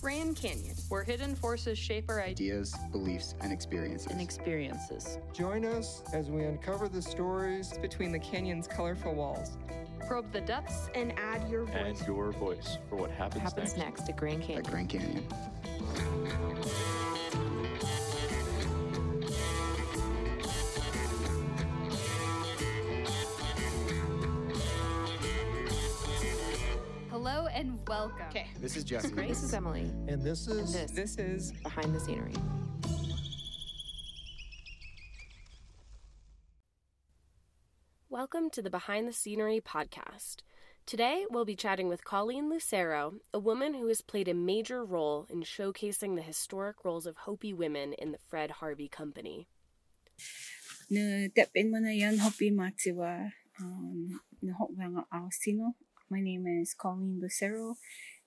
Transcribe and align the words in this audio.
Grand 0.00 0.34
Canyon, 0.34 0.74
where 0.88 1.04
hidden 1.04 1.34
forces 1.34 1.78
shape 1.78 2.06
our 2.08 2.22
ideas, 2.22 2.74
beliefs, 2.90 3.34
and 3.42 3.52
experiences. 3.52 4.10
And 4.10 4.20
experiences. 4.20 5.18
Join 5.34 5.66
us 5.66 6.02
as 6.14 6.30
we 6.30 6.44
uncover 6.44 6.88
the 6.88 7.02
stories 7.02 7.76
between 7.82 8.10
the 8.10 8.18
canyon's 8.18 8.66
colorful 8.66 9.14
walls. 9.14 9.58
Probe 10.06 10.32
the 10.32 10.40
depths 10.40 10.88
and 10.94 11.12
add 11.18 11.48
your 11.50 11.64
voice. 11.64 11.74
And 11.76 12.06
your 12.06 12.32
voice 12.32 12.78
for 12.88 12.96
what 12.96 13.10
happens, 13.10 13.42
happens 13.42 13.76
next. 13.76 13.98
next 13.98 14.08
at 14.08 14.16
Grand 14.16 14.40
Canyon. 14.40 14.64
At 14.64 14.70
Grand 14.70 14.88
Canyon. 14.88 15.26
And 27.60 27.78
welcome. 27.88 28.22
Okay. 28.30 28.46
This 28.58 28.74
is 28.74 28.84
Jesse. 28.84 29.08
This 29.08 29.42
is 29.42 29.52
Emily. 29.52 29.82
And 30.08 30.22
this 30.22 30.48
is 30.48 30.74
and 30.74 30.88
this, 30.88 30.92
this 30.92 31.18
is 31.18 31.52
Behind 31.62 31.94
the 31.94 32.00
Scenery. 32.00 32.32
Welcome 38.08 38.48
to 38.50 38.62
the 38.62 38.70
Behind 38.70 39.06
the 39.06 39.12
Scenery 39.12 39.60
podcast. 39.60 40.36
Today, 40.86 41.26
we'll 41.30 41.44
be 41.44 41.54
chatting 41.54 41.88
with 41.88 42.02
Colleen 42.02 42.48
Lucero, 42.48 43.16
a 43.34 43.38
woman 43.38 43.74
who 43.74 43.88
has 43.88 44.00
played 44.00 44.28
a 44.28 44.34
major 44.34 44.82
role 44.82 45.26
in 45.28 45.42
showcasing 45.42 46.16
the 46.16 46.22
historic 46.22 46.82
roles 46.82 47.04
of 47.04 47.18
Hopi 47.18 47.52
women 47.52 47.92
in 47.92 48.12
the 48.12 48.18
Fred 48.26 48.52
Harvey 48.52 48.88
Company. 48.88 49.48
Hopi 52.16 52.50
Matiwa, 52.50 53.30
um, 53.60 54.18
my 56.10 56.20
name 56.20 56.44
is 56.46 56.74
Colleen 56.74 57.20
Lucero, 57.22 57.76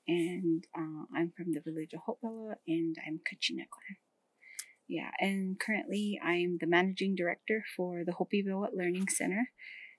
and 0.07 0.63
uh, 0.77 1.05
I'm 1.15 1.33
from 1.35 1.51
the 1.51 1.59
village 1.59 1.93
of 1.93 2.01
Hotevilla, 2.07 2.55
and 2.65 2.95
I'm 3.05 3.19
Katsina 3.27 3.63
clan. 3.69 3.97
Yeah, 4.87 5.11
and 5.19 5.59
currently 5.59 6.19
I'm 6.23 6.57
the 6.59 6.67
managing 6.67 7.15
director 7.15 7.63
for 7.75 8.03
the 8.05 8.13
Hopi 8.13 8.43
Hopivewat 8.43 8.69
Learning 8.73 9.07
Center. 9.09 9.49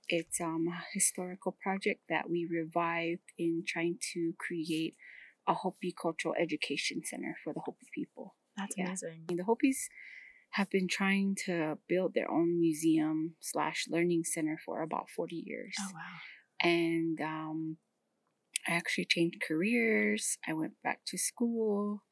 It's 0.08 0.40
um, 0.40 0.66
a 0.68 0.82
historical 0.92 1.56
project 1.62 2.02
that 2.08 2.30
we 2.30 2.48
revived 2.50 3.32
in 3.38 3.64
trying 3.66 3.98
to 4.14 4.32
create 4.38 4.94
a 5.46 5.54
Hopi 5.54 5.94
cultural 6.00 6.34
education 6.40 7.02
center 7.04 7.36
for 7.44 7.52
the 7.52 7.60
Hopi 7.60 7.86
people. 7.94 8.34
That's 8.56 8.74
yeah. 8.78 8.86
amazing. 8.86 9.24
The 9.28 9.44
Hopis 9.44 9.88
have 10.52 10.70
been 10.70 10.88
trying 10.88 11.36
to 11.46 11.78
build 11.88 12.14
their 12.14 12.30
own 12.30 12.60
museum 12.60 13.34
slash 13.40 13.86
learning 13.88 14.24
center 14.24 14.58
for 14.64 14.82
about 14.82 15.10
40 15.10 15.42
years. 15.44 15.74
Oh, 15.80 15.90
wow 15.92 16.20
and 16.64 17.20
um, 17.20 17.76
I 18.66 18.72
actually 18.72 19.04
changed 19.04 19.42
careers. 19.46 20.38
I 20.48 20.54
went 20.54 20.72
back 20.82 21.00
to 21.08 21.18
school, 21.18 22.02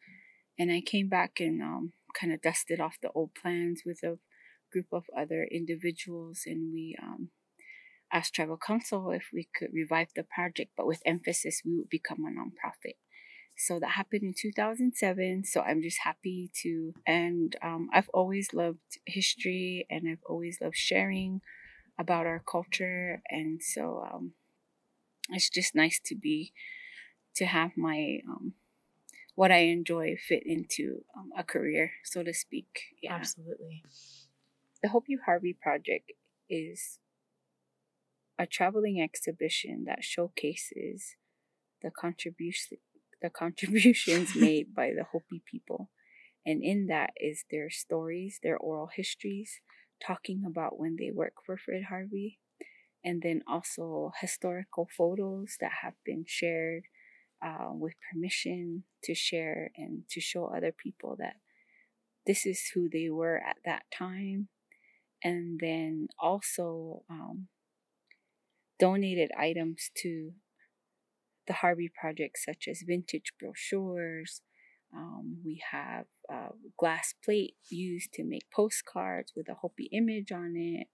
and 0.58 0.70
I 0.70 0.82
came 0.82 1.08
back 1.08 1.40
and 1.40 1.62
um, 1.62 1.92
kind 2.14 2.32
of 2.32 2.42
dusted 2.42 2.78
off 2.78 2.98
the 3.02 3.10
old 3.14 3.30
plans 3.34 3.82
with 3.84 4.02
a 4.04 4.18
group 4.70 4.86
of 4.92 5.04
other 5.16 5.48
individuals, 5.50 6.42
and 6.46 6.72
we 6.72 6.94
um, 7.02 7.30
asked 8.12 8.34
Tribal 8.34 8.58
Council 8.58 9.10
if 9.10 9.30
we 9.32 9.48
could 9.56 9.70
revive 9.72 10.08
the 10.14 10.22
project, 10.24 10.72
but 10.76 10.86
with 10.86 11.00
emphasis, 11.06 11.62
we 11.64 11.76
would 11.76 11.88
become 11.88 12.24
a 12.26 12.30
nonprofit. 12.30 12.96
So 13.56 13.78
that 13.80 13.90
happened 13.90 14.22
in 14.22 14.34
2007. 14.38 15.44
So 15.44 15.60
I'm 15.60 15.82
just 15.82 15.98
happy 16.04 16.50
to, 16.62 16.94
and 17.06 17.54
um, 17.62 17.88
I've 17.92 18.08
always 18.14 18.48
loved 18.52 18.98
history 19.06 19.86
and 19.90 20.08
I've 20.08 20.24
always 20.26 20.58
loved 20.60 20.76
sharing 20.76 21.40
about 21.98 22.26
our 22.26 22.42
culture. 22.50 23.22
And 23.28 23.60
so 23.62 24.04
um, 24.12 24.32
it's 25.34 25.50
just 25.50 25.74
nice 25.74 26.00
to 26.06 26.14
be 26.14 26.52
to 27.36 27.46
have 27.46 27.76
my 27.76 28.20
um, 28.28 28.54
what 29.34 29.50
I 29.50 29.58
enjoy 29.58 30.16
fit 30.16 30.42
into 30.44 31.04
um, 31.16 31.30
a 31.36 31.42
career, 31.42 31.92
so 32.04 32.22
to 32.22 32.34
speak. 32.34 32.68
Yeah. 33.02 33.14
Absolutely. 33.14 33.82
The 34.82 34.90
Hopi 34.90 35.16
Harvey 35.24 35.56
project 35.60 36.12
is 36.50 36.98
a 38.38 38.46
traveling 38.46 39.00
exhibition 39.00 39.84
that 39.86 40.04
showcases 40.04 41.16
the 41.82 41.90
contribution 41.90 42.78
the 43.22 43.30
contributions 43.30 44.34
made 44.36 44.74
by 44.74 44.88
the 44.88 45.04
Hopi 45.04 45.42
people. 45.46 45.90
And 46.44 46.60
in 46.62 46.88
that 46.88 47.10
is 47.16 47.44
their 47.52 47.70
stories, 47.70 48.40
their 48.42 48.56
oral 48.58 48.90
histories, 48.92 49.60
talking 50.04 50.42
about 50.44 50.78
when 50.78 50.96
they 50.98 51.12
work 51.12 51.34
for 51.46 51.56
Fred 51.56 51.84
Harvey, 51.88 52.40
and 53.04 53.22
then 53.22 53.42
also 53.48 54.12
historical 54.20 54.88
photos 54.96 55.56
that 55.60 55.72
have 55.82 55.94
been 56.04 56.24
shared 56.26 56.84
uh, 57.44 57.70
with 57.72 57.94
permission 58.12 58.84
to 59.02 59.14
share 59.14 59.70
and 59.76 60.04
to 60.10 60.20
show 60.20 60.46
other 60.46 60.72
people 60.72 61.16
that 61.18 61.36
this 62.26 62.46
is 62.46 62.70
who 62.74 62.88
they 62.88 63.10
were 63.10 63.38
at 63.38 63.56
that 63.64 63.82
time. 63.96 64.48
And 65.24 65.60
then 65.60 66.08
also 66.20 67.02
um, 67.08 67.48
donated 68.78 69.30
items 69.38 69.90
to 69.98 70.32
the 71.46 71.54
Harvey 71.54 71.90
Project, 71.92 72.38
such 72.38 72.66
as 72.68 72.82
vintage 72.86 73.32
brochures. 73.38 74.42
Um, 74.94 75.38
we 75.44 75.62
have 75.70 76.04
uh, 76.32 76.50
glass 76.78 77.14
plate 77.24 77.54
used 77.70 78.12
to 78.14 78.24
make 78.24 78.50
postcards 78.54 79.32
with 79.34 79.48
a 79.48 79.54
Hopi 79.54 79.88
image 79.92 80.30
on 80.30 80.54
it, 80.56 80.88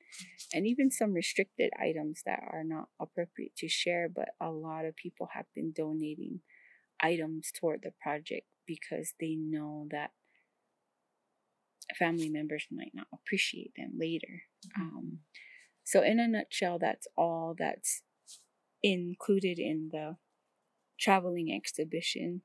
and 0.53 0.67
even 0.67 0.91
some 0.91 1.13
restricted 1.13 1.71
items 1.81 2.23
that 2.25 2.41
are 2.53 2.65
not 2.65 2.89
appropriate 3.01 3.57
to 3.57 3.69
share, 3.69 4.09
but 4.09 4.29
a 4.41 4.51
lot 4.51 4.85
of 4.85 4.95
people 4.95 5.31
have 5.35 5.47
been 5.55 5.73
donating 5.73 6.41
items 7.03 7.51
toward 7.53 7.81
the 7.83 7.93
project 8.01 8.47
because 8.67 9.15
they 9.21 9.35
know 9.35 9.87
that 9.91 10.11
family 11.99 12.29
members 12.29 12.67
might 12.71 12.93
not 12.95 13.07
appreciate 13.13 13.73
them 13.77 13.93
later. 13.99 14.43
Mm-hmm. 14.67 14.83
Um, 14.83 15.19
so, 15.85 16.03
in 16.03 16.21
a 16.21 16.29
nutshell, 16.29 16.79
that's 16.79 17.07
all 17.17 17.57
that's 17.59 18.03
included 18.83 19.59
in 19.59 19.89
the 19.91 20.17
traveling 21.01 21.53
exhibition, 21.53 22.43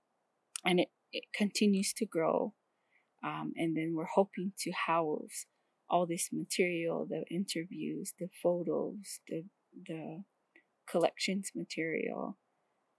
and 0.66 0.80
it, 0.80 0.88
it 1.13 1.25
continues 1.34 1.94
to 1.94 2.06
grow. 2.06 2.53
Um, 3.24 3.53
and 3.56 3.78
then 3.78 3.94
we're 3.96 4.06
hoping 4.13 4.51
to 4.59 4.72
house 4.72 5.46
all 5.90 6.06
this 6.06 6.29
material, 6.34 7.07
the 7.09 7.24
interviews, 7.34 8.13
the 8.19 8.28
photos, 8.41 9.19
the 9.28 9.44
the 9.88 10.24
collections 10.90 11.51
material 11.56 12.38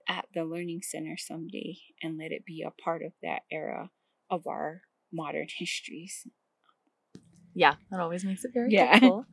at 0.07 0.25
the 0.33 0.43
learning 0.43 0.81
center 0.81 1.15
someday 1.17 1.77
and 2.01 2.17
let 2.17 2.31
it 2.31 2.45
be 2.45 2.63
a 2.65 2.81
part 2.81 3.01
of 3.01 3.13
that 3.21 3.41
era 3.51 3.89
of 4.29 4.45
our 4.47 4.81
modern 5.11 5.47
histories. 5.57 6.27
Yeah, 7.53 7.75
that 7.89 7.99
always 7.99 8.25
makes 8.25 8.43
it 8.43 8.51
very 8.53 8.71
yeah. 8.71 8.99
cool. 8.99 9.25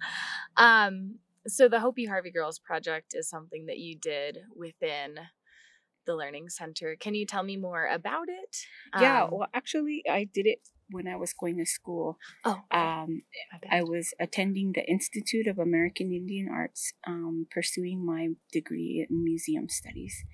Um, 0.57 1.19
so 1.47 1.69
the 1.69 1.81
Hopi 1.81 2.05
Harvey 2.05 2.31
Girls 2.31 2.59
project 2.59 3.15
is 3.15 3.29
something 3.29 3.67
that 3.67 3.79
you 3.79 3.99
did 3.99 4.39
within 4.55 5.17
the 6.07 6.15
learning 6.15 6.49
center. 6.49 6.97
Can 6.99 7.15
you 7.15 7.27
tell 7.27 7.43
me 7.43 7.57
more 7.57 7.87
about 7.87 8.29
it? 8.29 8.57
Yeah, 9.01 9.25
um, 9.25 9.31
well, 9.33 9.49
actually, 9.55 10.03
I 10.11 10.25
did 10.25 10.47
it 10.47 10.61
when 10.91 11.09
I 11.09 11.17
was 11.17 11.33
going 11.33 11.59
to 11.59 11.67
school. 11.67 12.19
Oh, 12.45 12.61
um, 12.71 13.23
I 13.71 13.83
was 13.83 14.13
attending 14.21 14.73
the 14.75 14.85
Institute 14.89 15.47
of 15.47 15.59
American 15.59 16.13
Indian 16.13 16.49
Arts, 16.53 16.93
um, 17.07 17.47
pursuing 17.51 18.05
my 18.05 18.29
degree 18.53 19.07
in 19.09 19.25
museum 19.25 19.69
studies, 19.69 20.25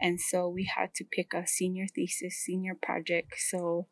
and 0.00 0.20
so 0.20 0.48
we 0.48 0.64
had 0.64 0.94
to 0.94 1.04
pick 1.04 1.34
a 1.34 1.46
senior 1.46 1.86
thesis, 1.94 2.36
senior 2.36 2.76
project. 2.80 3.34
So, 3.38 3.88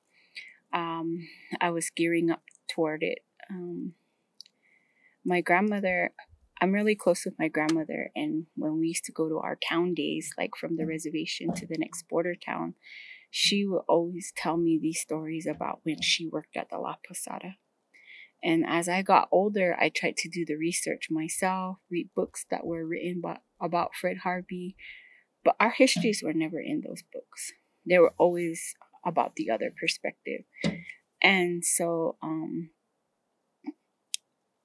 um, 0.73 1.29
I 1.61 1.71
was 1.71 1.91
gearing 1.91 2.31
up 2.31 2.43
toward 2.71 3.03
it. 3.03 3.19
Um, 3.51 3.93
my 5.25 5.41
grandmother 5.41 6.13
I'm 6.61 6.73
really 6.73 6.95
close 6.95 7.25
with 7.25 7.39
my 7.39 7.49
grandmother, 7.49 8.11
and 8.17 8.47
when 8.57 8.79
we 8.79 8.89
used 8.89 9.05
to 9.05 9.13
go 9.13 9.29
to 9.29 9.39
our 9.39 9.57
town 9.57 9.95
days, 9.95 10.33
like 10.39 10.57
from 10.59 10.77
the 10.77 10.87
reservation 10.87 11.53
to 11.55 11.67
the 11.67 11.77
next 11.79 12.09
border 12.09 12.35
town, 12.35 12.75
she 13.31 13.67
would 13.67 13.83
always 13.89 14.33
tell 14.35 14.57
me 14.57 14.79
these 14.81 15.01
stories 15.01 15.47
about 15.47 15.81
when 15.83 16.01
she 16.01 16.27
worked 16.27 16.57
at 16.57 16.71
the 16.71 16.79
La 16.79 16.97
Posada. 17.07 17.57
And 18.43 18.65
as 18.67 18.89
I 18.89 19.03
got 19.03 19.29
older, 19.31 19.77
I 19.79 19.91
tried 19.91 20.17
to 20.19 20.29
do 20.29 20.45
the 20.47 20.57
research 20.57 21.09
myself, 21.11 21.79
read 21.91 22.11
books 22.15 22.47
that 22.51 22.65
were 22.65 22.87
written 22.87 23.21
by, 23.21 23.39
about 23.61 23.95
Fred 23.95 24.19
Harvey, 24.19 24.77
but 25.45 25.57
our 25.61 25.71
histories 25.71 26.23
were 26.23 26.33
never 26.33 26.61
in 26.61 26.83
those 26.87 27.03
books. 27.13 27.53
They 27.89 27.99
were 27.99 28.15
always 28.19 28.75
about 29.05 29.37
the 29.37 29.51
other 29.51 29.73
perspective. 29.79 30.43
And 31.23 31.65
so 31.65 32.17
um, 32.23 32.71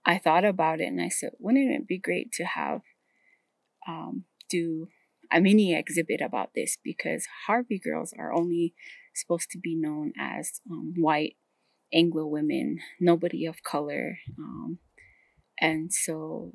I 0.06 0.18
thought 0.18 0.45
about 0.45 0.81
it 0.81 0.86
and 0.86 1.01
I 1.01 1.09
said, 1.09 1.31
wouldn't 1.39 1.71
it 1.71 1.88
be 1.88 1.98
great 2.00 2.31
to 2.33 2.44
have 2.44 2.81
um, 3.88 4.25
do 4.50 4.88
a 5.31 5.39
mini 5.39 5.74
exhibit 5.74 6.21
about 6.21 6.51
this 6.56 6.77
because 6.83 7.27
Harvey 7.48 7.80
girls 7.80 8.13
are 8.18 8.33
only 8.33 8.74
supposed 9.13 9.50
to 9.51 9.59
be 9.59 9.75
known 9.75 10.13
as 10.19 10.62
um, 10.69 10.94
white 10.98 11.36
Anglo 11.94 12.25
women, 12.25 12.80
nobody 13.00 13.45
of 13.45 13.63
color. 13.63 14.18
Um, 14.38 14.80
and 15.59 15.94
so 15.94 16.54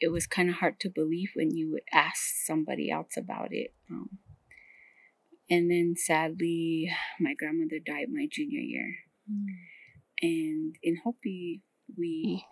it 0.00 0.10
was 0.10 0.26
kind 0.26 0.48
of 0.48 0.56
hard 0.56 0.80
to 0.80 0.88
believe 0.88 1.30
when 1.34 1.50
you 1.54 1.70
would 1.70 1.82
ask 1.92 2.20
somebody 2.44 2.90
else 2.90 3.16
about 3.16 3.48
it. 3.52 3.74
Um, 3.90 4.18
And 5.50 5.70
then 5.70 5.94
sadly, 5.96 6.90
my 7.18 7.34
grandmother 7.34 7.78
died 7.84 8.06
my 8.12 8.26
junior 8.30 8.60
year. 8.60 8.94
And 10.22 10.76
in 10.82 10.98
Hopi, 11.04 11.62
we 11.98 12.44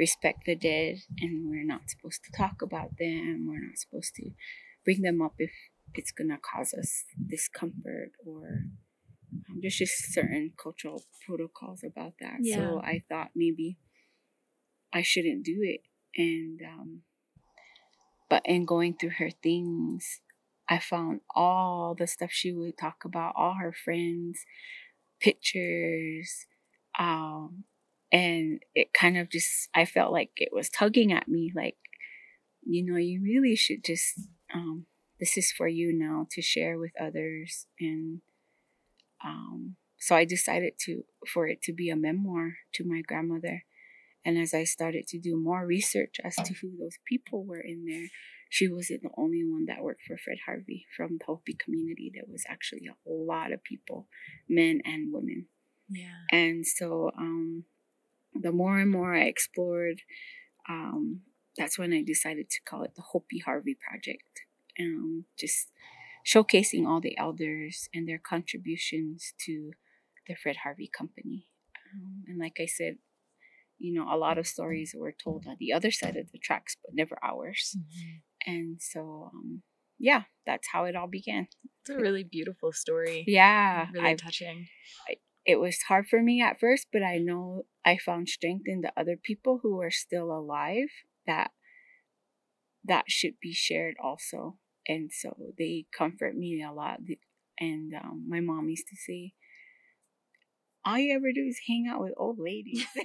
respect 0.00 0.46
the 0.46 0.56
dead 0.56 0.96
and 1.20 1.48
we're 1.48 1.62
not 1.62 1.90
supposed 1.90 2.24
to 2.24 2.32
talk 2.32 2.62
about 2.62 2.96
them. 2.98 3.46
We're 3.46 3.66
not 3.66 3.76
supposed 3.76 4.14
to 4.16 4.30
bring 4.82 5.02
them 5.02 5.20
up 5.20 5.34
if 5.38 5.52
it's 5.94 6.10
going 6.10 6.30
to 6.30 6.38
cause 6.38 6.72
us 6.72 7.04
discomfort 7.28 8.12
or 8.26 8.62
um, 9.48 9.58
there's 9.60 9.76
just 9.76 10.12
certain 10.12 10.52
cultural 10.60 11.04
protocols 11.26 11.84
about 11.84 12.14
that. 12.20 12.38
Yeah. 12.40 12.56
So 12.56 12.80
I 12.82 13.02
thought 13.08 13.32
maybe 13.36 13.76
I 14.92 15.02
shouldn't 15.02 15.44
do 15.44 15.58
it. 15.60 15.82
And, 16.16 16.60
um, 16.66 17.02
but 18.30 18.42
in 18.46 18.64
going 18.64 18.94
through 18.94 19.16
her 19.18 19.30
things, 19.30 20.20
I 20.66 20.78
found 20.78 21.20
all 21.34 21.94
the 21.98 22.06
stuff 22.06 22.30
she 22.32 22.52
would 22.52 22.78
talk 22.78 23.04
about, 23.04 23.34
all 23.36 23.56
her 23.60 23.74
friends, 23.84 24.40
pictures, 25.20 26.46
um, 26.98 27.64
and 28.12 28.60
it 28.74 28.92
kind 28.92 29.16
of 29.16 29.30
just, 29.30 29.68
I 29.74 29.84
felt 29.84 30.12
like 30.12 30.30
it 30.36 30.50
was 30.52 30.68
tugging 30.68 31.12
at 31.12 31.28
me, 31.28 31.52
like, 31.54 31.76
you 32.62 32.84
know, 32.84 32.98
you 32.98 33.22
really 33.22 33.56
should 33.56 33.84
just, 33.84 34.20
um, 34.54 34.86
this 35.18 35.36
is 35.36 35.52
for 35.52 35.68
you 35.68 35.92
now 35.92 36.26
to 36.32 36.42
share 36.42 36.78
with 36.78 36.92
others. 37.00 37.66
And 37.78 38.20
um, 39.24 39.76
so 39.98 40.16
I 40.16 40.24
decided 40.24 40.74
to, 40.86 41.04
for 41.32 41.46
it 41.46 41.62
to 41.62 41.72
be 41.72 41.90
a 41.90 41.96
memoir 41.96 42.54
to 42.74 42.84
my 42.84 43.02
grandmother. 43.02 43.64
And 44.24 44.36
as 44.36 44.52
I 44.52 44.64
started 44.64 45.06
to 45.08 45.18
do 45.18 45.36
more 45.36 45.64
research 45.64 46.16
as 46.24 46.36
to 46.36 46.54
who 46.54 46.76
those 46.78 46.98
people 47.06 47.44
were 47.44 47.60
in 47.60 47.84
there, 47.86 48.08
she 48.50 48.68
wasn't 48.68 49.02
the 49.02 49.10
only 49.16 49.44
one 49.44 49.66
that 49.66 49.82
worked 49.82 50.02
for 50.06 50.18
Fred 50.18 50.38
Harvey 50.44 50.84
from 50.96 51.18
the 51.18 51.24
Hopi 51.24 51.56
community. 51.62 52.10
There 52.12 52.24
was 52.28 52.44
actually 52.48 52.88
a 52.88 53.10
lot 53.10 53.52
of 53.52 53.62
people, 53.62 54.08
men 54.48 54.80
and 54.84 55.12
women. 55.12 55.46
Yeah. 55.88 56.24
And 56.32 56.66
so 56.66 57.12
um, 57.16 57.64
the 58.34 58.52
more 58.52 58.78
and 58.78 58.90
more 58.90 59.14
I 59.14 59.22
explored, 59.22 60.02
um, 60.68 61.22
that's 61.56 61.78
when 61.78 61.92
I 61.92 62.02
decided 62.02 62.48
to 62.50 62.60
call 62.64 62.82
it 62.82 62.92
the 62.96 63.02
Hopi 63.02 63.38
Harvey 63.38 63.76
Project. 63.88 64.42
Um, 64.78 65.24
just 65.38 65.68
showcasing 66.26 66.86
all 66.86 67.00
the 67.00 67.16
elders 67.18 67.88
and 67.92 68.08
their 68.08 68.18
contributions 68.18 69.34
to 69.46 69.72
the 70.26 70.34
Fred 70.34 70.56
Harvey 70.62 70.90
Company. 70.96 71.46
Um, 71.92 72.22
and 72.28 72.38
like 72.38 72.56
I 72.60 72.66
said, 72.66 72.96
you 73.78 73.94
know, 73.94 74.12
a 74.12 74.16
lot 74.16 74.38
of 74.38 74.46
stories 74.46 74.94
were 74.96 75.12
told 75.12 75.46
on 75.48 75.56
the 75.58 75.72
other 75.72 75.90
side 75.90 76.16
of 76.16 76.30
the 76.32 76.38
tracks, 76.38 76.76
but 76.82 76.94
never 76.94 77.18
ours. 77.22 77.76
And 78.46 78.76
so, 78.80 79.30
um, 79.34 79.62
yeah, 79.98 80.22
that's 80.46 80.68
how 80.72 80.84
it 80.84 80.94
all 80.94 81.08
began. 81.08 81.48
It's 81.82 81.90
a 81.90 81.96
really 82.00 82.22
beautiful 82.24 82.72
story. 82.72 83.24
Yeah, 83.26 83.86
Really 83.92 84.10
I 84.10 84.14
touching. 84.14 84.66
It 85.50 85.58
was 85.58 85.82
hard 85.88 86.06
for 86.06 86.22
me 86.22 86.40
at 86.40 86.60
first, 86.60 86.86
but 86.92 87.02
I 87.02 87.18
know 87.18 87.64
I 87.84 87.98
found 87.98 88.28
strength 88.28 88.64
in 88.66 88.82
the 88.82 88.92
other 88.96 89.16
people 89.20 89.58
who 89.62 89.80
are 89.80 89.90
still 89.90 90.30
alive 90.30 90.88
that 91.26 91.50
that 92.84 93.06
should 93.08 93.34
be 93.42 93.52
shared 93.52 93.96
also. 94.02 94.58
And 94.86 95.10
so 95.12 95.34
they 95.58 95.86
comfort 95.96 96.36
me 96.36 96.62
a 96.62 96.72
lot. 96.72 97.00
And 97.58 97.92
um, 97.94 98.26
my 98.28 98.38
mom 98.38 98.68
used 98.68 98.86
to 98.90 98.96
say, 98.96 99.32
all 100.84 100.98
you 100.98 101.14
ever 101.16 101.32
do 101.34 101.42
is 101.42 101.58
hang 101.66 101.90
out 101.90 102.00
with 102.00 102.14
old 102.16 102.38
ladies. 102.38 102.86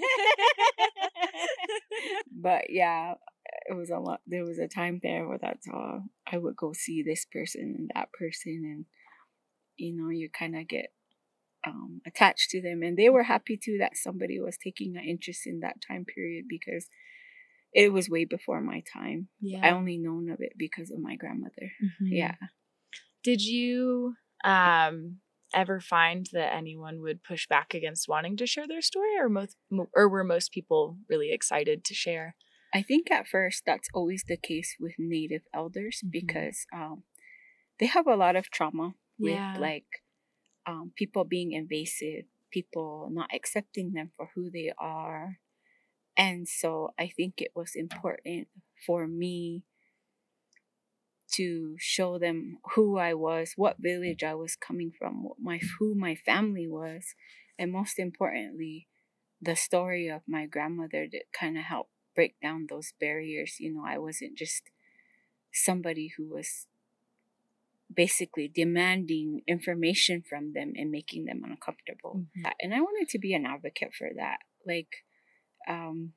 but 2.31 2.65
yeah, 2.69 3.15
it 3.67 3.75
was 3.75 3.89
a 3.89 3.97
lot. 3.97 4.21
There 4.27 4.45
was 4.45 4.59
a 4.59 4.67
time 4.67 4.99
there 5.01 5.27
where 5.27 5.39
that's 5.41 5.67
all 5.73 6.03
I 6.31 6.37
would 6.37 6.55
go 6.55 6.73
see 6.73 7.01
this 7.01 7.25
person 7.25 7.75
and 7.77 7.91
that 7.95 8.09
person, 8.13 8.61
and 8.63 8.85
you 9.77 9.95
know, 9.97 10.09
you 10.09 10.29
kind 10.29 10.55
of 10.55 10.67
get 10.67 10.87
um, 11.65 12.01
attached 12.05 12.49
to 12.51 12.61
them, 12.61 12.83
and 12.83 12.97
they 12.97 13.09
were 13.09 13.23
happy 13.23 13.57
too 13.57 13.77
that 13.79 13.97
somebody 13.97 14.39
was 14.39 14.57
taking 14.57 14.95
an 14.97 15.03
interest 15.03 15.45
in 15.47 15.59
that 15.61 15.81
time 15.87 16.05
period 16.05 16.45
because 16.47 16.87
it 17.73 17.91
was 17.91 18.09
way 18.09 18.25
before 18.25 18.61
my 18.61 18.81
time. 18.93 19.27
Yeah. 19.41 19.61
I 19.63 19.71
only 19.71 19.97
known 19.97 20.29
of 20.29 20.39
it 20.39 20.53
because 20.57 20.91
of 20.91 20.99
my 20.99 21.15
grandmother. 21.15 21.71
Mhm. 21.83 22.09
Yeah. 22.11 22.35
Did 23.23 23.41
you 23.41 24.15
um 24.43 25.17
ever 25.53 25.79
find 25.79 26.27
that 26.33 26.53
anyone 26.53 27.01
would 27.01 27.23
push 27.23 27.47
back 27.47 27.73
against 27.73 28.07
wanting 28.09 28.35
to 28.37 28.45
share 28.45 28.67
their 28.67 28.81
story 28.81 29.17
or 29.17 29.29
most 29.29 29.55
or 29.93 30.09
were 30.09 30.23
most 30.23 30.51
people 30.51 30.97
really 31.09 31.31
excited 31.31 31.83
to 31.85 31.93
share? 31.93 32.35
I 32.73 32.81
think 32.81 33.09
at 33.09 33.27
first 33.27 33.63
that's 33.65 33.87
always 33.93 34.23
the 34.27 34.35
case 34.37 34.75
with 34.79 34.95
native 34.97 35.43
elders 35.53 36.01
Mhm. 36.03 36.11
because 36.11 36.65
um, 36.73 37.03
they 37.79 37.85
have 37.87 38.07
a 38.07 38.15
lot 38.17 38.35
of 38.35 38.49
trauma 38.51 38.95
with 39.17 39.31
Yeah. 39.33 39.57
like 39.57 39.85
um, 40.65 40.91
people 40.95 41.23
being 41.23 41.51
invasive, 41.51 42.25
people 42.51 43.09
not 43.11 43.29
accepting 43.33 43.93
them 43.93 44.11
for 44.15 44.29
who 44.35 44.49
they 44.49 44.71
are. 44.77 45.39
And 46.17 46.47
so 46.47 46.93
I 46.97 47.11
think 47.15 47.35
it 47.37 47.51
was 47.55 47.71
important 47.75 48.47
for 48.85 49.07
me 49.07 49.63
to 51.33 51.75
show 51.77 52.17
them 52.17 52.59
who 52.75 52.97
I 52.97 53.13
was, 53.13 53.53
what 53.55 53.77
village 53.79 54.23
I 54.23 54.35
was 54.35 54.55
coming 54.55 54.91
from, 54.97 55.27
my 55.41 55.59
who 55.79 55.93
my 55.95 56.15
family 56.15 56.67
was, 56.67 57.15
and 57.59 57.71
most 57.71 57.99
importantly, 57.99 58.87
the 59.41 59.55
story 59.55 60.07
of 60.07 60.21
my 60.27 60.45
grandmother 60.45 61.07
that 61.11 61.23
kind 61.37 61.57
of 61.57 61.65
helped 61.65 61.91
break 62.15 62.35
down 62.41 62.67
those 62.69 62.93
barriers. 62.99 63.57
You 63.59 63.73
know, 63.73 63.83
I 63.85 63.97
wasn't 63.97 64.37
just 64.37 64.63
somebody 65.51 66.11
who 66.15 66.29
was 66.29 66.67
basically 67.93 68.47
demanding 68.47 69.41
information 69.47 70.21
from 70.27 70.53
them 70.53 70.73
and 70.75 70.91
making 70.91 71.25
them 71.25 71.41
uncomfortable. 71.43 72.25
Mhm. 72.35 72.53
And 72.59 72.73
I 72.73 72.81
wanted 72.81 73.09
to 73.09 73.19
be 73.19 73.33
an 73.33 73.45
advocate 73.45 73.93
for 73.93 74.09
that. 74.15 74.39
Like, 74.65 75.05
um, 75.67 76.13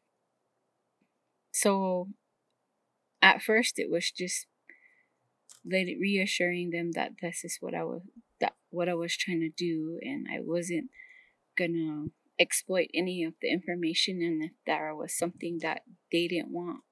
so 1.52 2.12
at 3.20 3.42
first 3.42 3.78
it 3.78 3.90
was 3.90 4.10
just 4.10 4.46
reassuring 5.64 6.70
them 6.70 6.92
that 6.92 7.12
this 7.20 7.44
is 7.44 7.58
what 7.60 7.74
I 7.74 7.84
was 7.84 8.02
that 8.40 8.54
what 8.70 8.88
I 8.88 8.94
was 8.94 9.16
trying 9.16 9.40
to 9.40 9.50
do 9.50 9.98
and 10.02 10.26
I 10.32 10.38
wasn't 10.40 10.90
gonna 11.56 12.06
exploit 12.38 12.88
any 12.94 13.24
of 13.24 13.34
the 13.42 13.50
information 13.50 14.22
and 14.22 14.44
if 14.44 14.52
there 14.64 14.94
was 14.94 15.16
something 15.16 15.58
that 15.62 15.82
they 16.12 16.28
didn't 16.28 16.52
want 16.52 16.84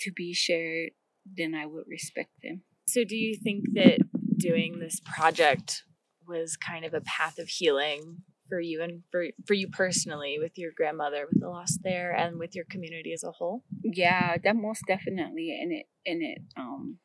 to 0.00 0.12
be 0.12 0.32
shared 0.32 0.92
then 1.26 1.54
I 1.54 1.66
would 1.66 1.84
respect 1.86 2.30
them. 2.42 2.62
So 2.88 3.04
do 3.04 3.16
you 3.16 3.36
think 3.36 3.74
that 3.74 3.98
doing 4.38 4.78
this 4.78 4.98
project 5.04 5.82
was 6.26 6.56
kind 6.56 6.86
of 6.86 6.94
a 6.94 7.02
path 7.02 7.38
of 7.38 7.48
healing 7.48 8.22
for 8.48 8.60
you 8.60 8.82
and 8.82 9.02
for 9.10 9.26
for 9.46 9.52
you 9.52 9.68
personally 9.68 10.38
with 10.40 10.52
your 10.56 10.70
grandmother 10.74 11.26
with 11.30 11.38
the 11.42 11.50
loss 11.50 11.76
there 11.82 12.12
and 12.12 12.38
with 12.38 12.54
your 12.54 12.64
community 12.64 13.12
as 13.12 13.22
a 13.22 13.32
whole? 13.32 13.62
Yeah, 13.82 14.38
that 14.42 14.56
most 14.56 14.84
definitely 14.88 15.54
and 15.60 15.70
it 15.70 15.86
and 16.06 16.22
it 16.22 16.38
um 16.56 16.96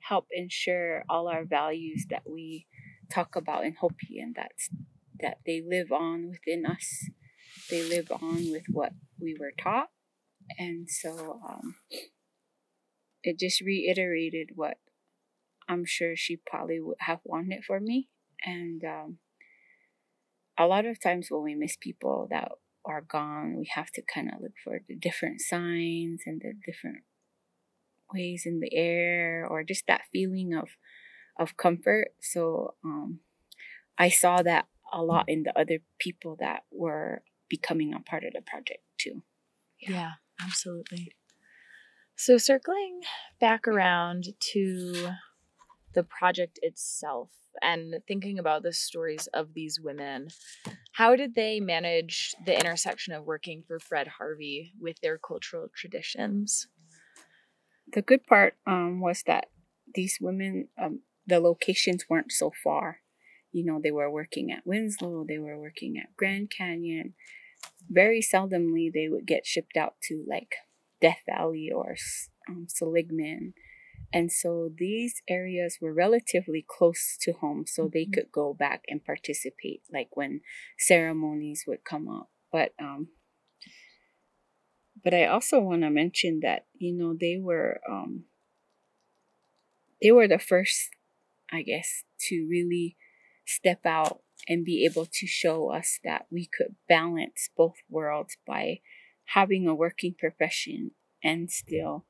help 0.00 0.26
ensure 0.32 1.04
all 1.08 1.28
our 1.28 1.46
values 1.46 2.04
that 2.10 2.24
we 2.28 2.66
talk 3.10 3.36
about 3.36 3.64
in 3.64 3.76
Hopi 3.80 4.18
and 4.18 4.34
that's 4.34 4.68
that 5.18 5.38
they 5.46 5.62
live 5.66 5.92
on 5.92 6.28
within 6.28 6.66
us. 6.66 7.08
They 7.70 7.88
live 7.88 8.12
on 8.12 8.50
with 8.50 8.64
what 8.70 8.92
we 9.18 9.34
were 9.40 9.52
taught. 9.58 9.88
And 10.58 10.90
so 10.90 11.40
um 11.48 11.76
it 13.22 13.38
just 13.38 13.62
reiterated 13.62 14.50
what 14.54 14.76
I'm 15.70 15.84
sure 15.84 16.16
she 16.16 16.36
probably 16.36 16.80
would 16.80 16.96
have 17.00 17.20
wanted 17.24 17.64
for 17.64 17.78
me. 17.80 18.08
And 18.44 18.82
um 18.84 19.18
a 20.58 20.66
lot 20.66 20.84
of 20.84 21.00
times 21.00 21.28
when 21.30 21.42
we 21.42 21.54
miss 21.54 21.76
people 21.80 22.26
that 22.30 22.50
are 22.84 23.00
gone, 23.00 23.56
we 23.56 23.70
have 23.74 23.90
to 23.92 24.02
kind 24.02 24.28
of 24.28 24.40
look 24.42 24.52
for 24.62 24.80
the 24.86 24.96
different 24.96 25.40
signs 25.40 26.22
and 26.26 26.40
the 26.40 26.52
different 26.66 27.04
ways 28.12 28.42
in 28.44 28.60
the 28.60 28.74
air 28.74 29.46
or 29.48 29.62
just 29.62 29.86
that 29.86 30.02
feeling 30.12 30.52
of 30.54 30.70
of 31.38 31.56
comfort. 31.56 32.08
So 32.20 32.74
um 32.84 33.20
I 33.96 34.08
saw 34.08 34.42
that 34.42 34.66
a 34.92 35.02
lot 35.02 35.26
in 35.28 35.44
the 35.44 35.56
other 35.56 35.78
people 35.98 36.36
that 36.40 36.64
were 36.72 37.22
becoming 37.48 37.94
a 37.94 38.00
part 38.00 38.24
of 38.24 38.32
the 38.32 38.42
project 38.42 38.82
too. 38.98 39.22
Yeah, 39.80 40.12
absolutely. 40.42 41.14
So 42.16 42.38
circling 42.38 43.02
back 43.40 43.68
around 43.68 44.34
to 44.52 45.12
the 45.94 46.02
project 46.02 46.58
itself 46.62 47.30
and 47.62 47.96
thinking 48.06 48.38
about 48.38 48.62
the 48.62 48.72
stories 48.72 49.28
of 49.34 49.54
these 49.54 49.80
women, 49.80 50.28
how 50.92 51.16
did 51.16 51.34
they 51.34 51.60
manage 51.60 52.34
the 52.46 52.58
intersection 52.58 53.12
of 53.12 53.24
working 53.24 53.62
for 53.66 53.78
Fred 53.78 54.08
Harvey 54.18 54.72
with 54.80 55.00
their 55.00 55.18
cultural 55.18 55.68
traditions? 55.74 56.68
The 57.92 58.02
good 58.02 58.26
part 58.26 58.54
um 58.66 59.00
was 59.00 59.22
that 59.26 59.46
these 59.94 60.18
women 60.20 60.68
um 60.80 61.00
the 61.26 61.40
locations 61.40 62.04
weren't 62.08 62.32
so 62.32 62.52
far. 62.62 62.98
You 63.52 63.64
know, 63.64 63.80
they 63.82 63.90
were 63.90 64.10
working 64.10 64.52
at 64.52 64.66
Winslow, 64.66 65.24
they 65.26 65.38
were 65.38 65.58
working 65.58 65.96
at 65.96 66.16
Grand 66.16 66.50
Canyon. 66.56 67.14
Very 67.88 68.22
seldomly 68.22 68.90
they 68.92 69.08
would 69.08 69.26
get 69.26 69.46
shipped 69.46 69.76
out 69.76 69.94
to 70.04 70.24
like 70.28 70.54
Death 71.00 71.18
Valley 71.28 71.70
or 71.74 71.96
um, 72.48 72.66
Seligman. 72.68 73.54
And 74.12 74.32
so 74.32 74.70
these 74.74 75.22
areas 75.28 75.78
were 75.80 75.92
relatively 75.92 76.64
close 76.66 77.16
to 77.22 77.32
home, 77.32 77.66
so 77.66 77.88
they 77.88 78.06
Mhm. 78.06 78.12
could 78.12 78.32
go 78.32 78.54
back 78.54 78.84
and 78.88 79.04
participate, 79.04 79.82
like 79.92 80.16
when 80.16 80.42
ceremonies 80.78 81.64
would 81.66 81.84
come 81.84 82.08
up. 82.08 82.30
But 82.52 82.74
um, 82.78 83.10
but 85.02 85.14
I 85.14 85.26
also 85.26 85.60
want 85.60 85.82
to 85.82 85.90
mention 85.90 86.40
that 86.40 86.66
you 86.78 86.92
know 86.92 87.14
they 87.18 87.38
were 87.38 87.80
um, 87.88 88.24
they 90.02 90.12
were 90.12 90.28
the 90.28 90.38
first, 90.38 90.90
I 91.52 91.62
guess, 91.62 92.04
to 92.28 92.46
really 92.48 92.96
step 93.46 93.84
out 93.86 94.22
and 94.48 94.64
be 94.64 94.84
able 94.84 95.06
to 95.06 95.26
show 95.26 95.70
us 95.70 95.98
that 96.04 96.26
we 96.30 96.46
could 96.46 96.76
balance 96.88 97.50
both 97.56 97.76
worlds 97.88 98.36
by 98.46 98.80
having 99.34 99.66
a 99.66 99.74
working 99.74 100.14
profession 100.18 100.92
and 101.22 101.50
still 101.50 102.06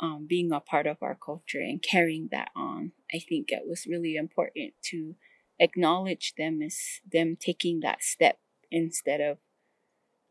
um, 0.00 0.26
being 0.28 0.52
a 0.52 0.60
part 0.60 0.86
of 0.86 0.98
our 1.02 1.14
culture 1.16 1.60
and 1.60 1.82
carrying 1.82 2.28
that 2.30 2.50
on. 2.54 2.92
I 3.12 3.18
think 3.18 3.50
it 3.50 3.64
was 3.66 3.86
really 3.86 4.16
important 4.16 4.74
to 4.90 5.16
acknowledge 5.58 6.34
them 6.38 6.62
as 6.62 7.00
them 7.10 7.36
taking 7.38 7.80
that 7.80 8.02
step 8.02 8.38
instead 8.70 9.20
of 9.20 9.38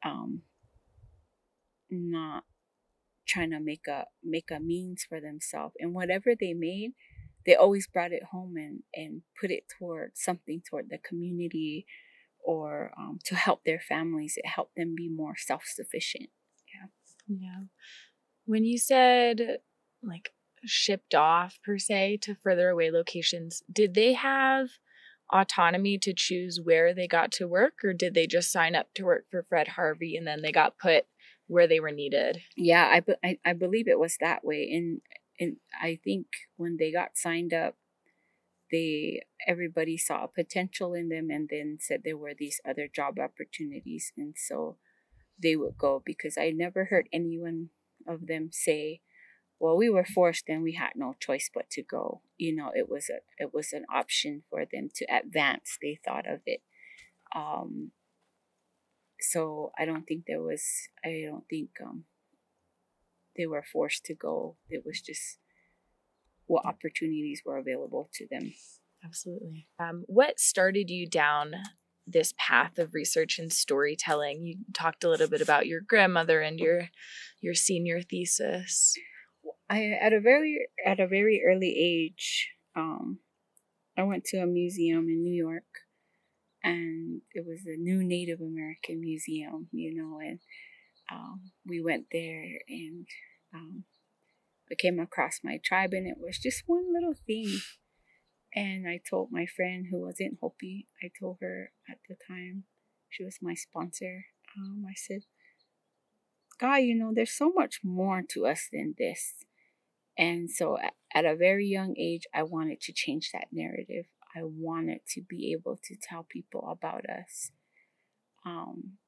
um, 0.05 0.43
not 1.89 2.43
trying 3.27 3.51
to 3.51 3.59
make 3.59 3.87
a 3.87 4.05
make 4.23 4.49
a 4.51 4.59
means 4.59 5.05
for 5.07 5.19
themselves 5.19 5.75
and 5.79 5.93
whatever 5.93 6.33
they 6.39 6.53
made 6.53 6.91
they 7.45 7.55
always 7.55 7.87
brought 7.87 8.11
it 8.13 8.23
home 8.31 8.55
and 8.55 8.83
and 8.93 9.21
put 9.39 9.51
it 9.51 9.63
toward 9.77 10.11
something 10.15 10.61
toward 10.69 10.89
the 10.89 10.97
community 10.97 11.85
or 12.45 12.91
um, 12.97 13.19
to 13.25 13.35
help 13.35 13.63
their 13.65 13.79
families 13.79 14.35
it 14.37 14.47
helped 14.47 14.75
them 14.77 14.95
be 14.95 15.09
more 15.09 15.35
self-sufficient 15.37 16.29
Yeah. 17.27 17.63
When 18.47 18.63
you 18.63 18.79
said 18.79 19.59
like 20.01 20.31
shipped 20.65 21.13
off 21.13 21.59
per 21.63 21.77
se 21.77 22.19
to 22.23 22.35
further 22.35 22.69
away 22.69 22.89
locations, 22.89 23.61
did 23.71 23.93
they 23.93 24.13
have 24.13 24.69
autonomy 25.31 25.97
to 25.97 26.13
choose 26.15 26.59
where 26.63 26.93
they 26.93 27.07
got 27.07 27.31
to 27.33 27.47
work 27.47 27.83
or 27.83 27.93
did 27.93 28.13
they 28.13 28.25
just 28.25 28.51
sign 28.51 28.75
up 28.75 28.87
to 28.95 29.03
work 29.03 29.25
for 29.29 29.45
Fred 29.47 29.67
Harvey 29.67 30.15
and 30.15 30.25
then 30.25 30.41
they 30.41 30.51
got 30.51 30.79
put 30.79 31.05
where 31.47 31.67
they 31.67 31.81
were 31.81 31.91
needed? 31.91 32.39
yeah 32.55 32.85
i 32.85 33.03
I, 33.21 33.37
I 33.45 33.53
believe 33.53 33.87
it 33.87 33.99
was 33.99 34.17
that 34.21 34.45
way 34.45 34.69
and 34.71 35.01
and 35.37 35.57
i 35.81 35.99
think 36.01 36.27
when 36.55 36.77
they 36.77 36.93
got 36.93 37.17
signed 37.17 37.53
up 37.53 37.75
they 38.71 39.21
everybody 39.45 39.97
saw 39.97 40.23
a 40.23 40.27
potential 40.29 40.93
in 40.93 41.09
them 41.09 41.29
and 41.29 41.49
then 41.49 41.77
said 41.81 42.01
there 42.03 42.17
were 42.17 42.33
these 42.37 42.61
other 42.67 42.87
job 42.87 43.19
opportunities 43.19 44.11
and 44.17 44.35
so 44.37 44.77
they 45.41 45.57
would 45.57 45.77
go 45.77 46.01
because 46.05 46.37
i 46.37 46.51
never 46.51 46.85
heard 46.85 47.09
anyone 47.11 47.69
of 48.07 48.27
them 48.27 48.49
say 48.51 49.01
well 49.59 49.77
we 49.77 49.89
were 49.89 50.05
forced 50.05 50.45
and 50.47 50.63
we 50.63 50.73
had 50.73 50.91
no 50.95 51.15
choice 51.19 51.49
but 51.53 51.69
to 51.69 51.81
go. 51.83 52.21
You 52.37 52.55
know 52.55 52.71
it 52.75 52.89
was 52.89 53.09
a 53.09 53.19
it 53.43 53.53
was 53.53 53.73
an 53.73 53.85
option 53.93 54.43
for 54.49 54.65
them 54.71 54.89
to 54.95 55.05
advance 55.05 55.77
they 55.81 55.99
thought 56.05 56.27
of 56.27 56.41
it. 56.45 56.61
Um 57.35 57.91
so 59.19 59.71
i 59.75 59.83
don't 59.83 60.05
think 60.05 60.25
there 60.27 60.43
was 60.43 60.63
i 61.03 61.23
don't 61.27 61.45
think 61.49 61.69
um 61.83 62.03
they 63.37 63.45
were 63.45 63.63
forced 63.71 64.03
to 64.05 64.15
go. 64.15 64.57
It 64.69 64.83
was 64.85 64.99
just 65.01 65.37
what 66.47 66.65
opportunities 66.65 67.43
were 67.45 67.57
available 67.57 68.09
to 68.15 68.27
them. 68.29 68.53
Absolutely. 69.05 69.67
Um, 69.79 70.03
what 70.07 70.39
started 70.39 70.89
you 70.89 71.07
down 71.07 71.53
this 72.07 72.33
path 72.37 72.77
of 72.77 72.93
research 72.93 73.37
and 73.37 73.51
storytelling? 73.51 74.45
You 74.45 74.57
talked 74.73 75.03
a 75.03 75.09
little 75.09 75.27
bit 75.27 75.41
about 75.41 75.67
your 75.67 75.81
grandmother 75.81 76.41
and 76.41 76.59
your 76.59 76.89
your 77.41 77.53
senior 77.53 78.01
thesis. 78.01 78.95
I 79.69 79.97
at 80.01 80.13
a 80.13 80.19
very 80.19 80.67
at 80.85 80.99
a 80.99 81.07
very 81.07 81.43
early 81.45 81.75
age, 81.77 82.49
um, 82.75 83.19
I 83.97 84.03
went 84.03 84.23
to 84.25 84.37
a 84.37 84.45
museum 84.45 85.09
in 85.09 85.23
New 85.23 85.35
York, 85.35 85.65
and 86.63 87.21
it 87.33 87.45
was 87.45 87.65
a 87.65 87.77
new 87.77 88.03
Native 88.03 88.39
American 88.41 89.01
museum, 89.01 89.67
you 89.71 89.93
know, 89.95 90.19
and 90.19 90.39
um, 91.11 91.51
we 91.65 91.81
went 91.81 92.07
there 92.11 92.59
and 92.67 93.07
um, 93.53 93.83
I 94.71 94.75
came 94.75 94.99
across 94.99 95.39
my 95.43 95.59
tribe, 95.63 95.93
and 95.93 96.07
it 96.07 96.17
was 96.19 96.37
just 96.37 96.63
one 96.65 96.93
little 96.93 97.15
thing. 97.25 97.59
And 98.55 98.87
I 98.87 98.97
told 99.09 99.31
my 99.31 99.45
friend 99.45 99.87
who 99.89 100.01
wasn't 100.01 100.39
Hopi, 100.41 100.87
I 101.03 101.11
told 101.19 101.37
her 101.41 101.71
at 101.89 101.99
the 102.09 102.15
time, 102.27 102.65
she 103.09 103.23
was 103.23 103.39
my 103.41 103.53
sponsor. 103.53 104.25
Um, 104.57 104.85
I 104.89 104.93
said, 104.95 105.25
"Guy, 106.59 106.79
you 106.79 106.93
know, 106.95 107.13
there's 107.13 107.31
so 107.31 107.51
much 107.51 107.83
more 107.83 108.21
to 108.21 108.45
us 108.45 108.67
than 108.71 108.93
this." 108.97 109.45
And 110.17 110.51
so 110.51 110.77
a- 110.79 110.91
at 111.13 111.25
a 111.25 111.35
very 111.35 111.67
young 111.67 111.97
age, 111.97 112.27
I 112.33 112.43
wanted 112.43 112.81
to 112.81 112.93
change 112.93 113.31
that 113.31 113.53
narrative. 113.53 114.07
I 114.35 114.43
wanted 114.43 115.05
to 115.09 115.21
be 115.21 115.51
able 115.53 115.77
to 115.77 115.95
tell 115.95 116.23
people 116.23 116.67
about 116.69 117.09
us 117.09 117.51
um, 118.45 118.99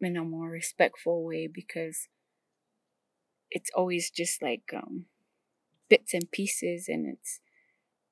in 0.00 0.16
a 0.16 0.24
more 0.24 0.50
respectful 0.50 1.24
way 1.24 1.46
because 1.48 2.08
it's 3.50 3.70
always 3.74 4.10
just 4.10 4.42
like 4.42 4.70
um, 4.74 5.06
bits 5.88 6.14
and 6.14 6.30
pieces. 6.30 6.88
And 6.88 7.06
it's, 7.16 7.40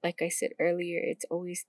like 0.04 0.20
I 0.23 0.28
said 0.28 0.50
earlier, 0.61 1.00
it's 1.02 1.25
always 1.30 1.64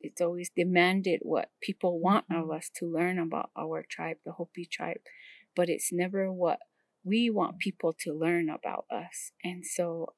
it's 0.00 0.20
always 0.20 0.50
demanded 0.54 1.20
what 1.22 1.50
people 1.62 2.00
want 2.00 2.26
of 2.30 2.50
us 2.50 2.70
to 2.76 2.86
learn 2.86 3.18
about 3.18 3.50
our 3.56 3.84
tribe, 3.88 4.18
the 4.24 4.32
Hopi 4.32 4.66
tribe, 4.66 5.00
but 5.56 5.68
it's 5.68 5.92
never 5.92 6.30
what 6.30 6.58
we 7.04 7.30
want 7.30 7.58
people 7.58 7.94
to 8.00 8.12
learn 8.12 8.50
about 8.50 8.84
us. 8.90 9.32
And 9.42 9.64
so 9.64 10.14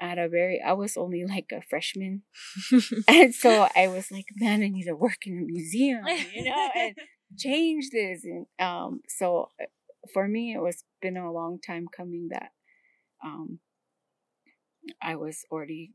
at 0.00 0.18
a 0.18 0.28
very 0.28 0.62
I 0.64 0.74
was 0.74 0.96
only 0.96 1.24
like 1.26 1.50
a 1.52 1.62
freshman. 1.68 2.22
and 3.08 3.34
so 3.34 3.68
I 3.74 3.88
was 3.88 4.10
like, 4.12 4.26
man, 4.36 4.62
I 4.62 4.68
need 4.68 4.84
to 4.84 4.94
work 4.94 5.26
in 5.26 5.38
a 5.38 5.44
museum, 5.44 6.04
you 6.34 6.44
know, 6.44 6.70
and 6.74 6.94
change 7.36 7.90
this. 7.90 8.24
And 8.24 8.46
um 8.60 9.00
so 9.08 9.48
uh, 9.60 9.66
for 10.12 10.28
me 10.28 10.54
it 10.54 10.60
was 10.60 10.84
been 11.02 11.16
a 11.16 11.32
long 11.32 11.58
time 11.58 11.86
coming 11.94 12.28
that 12.30 12.52
um 13.24 13.58
I 15.02 15.16
was 15.16 15.44
already 15.50 15.92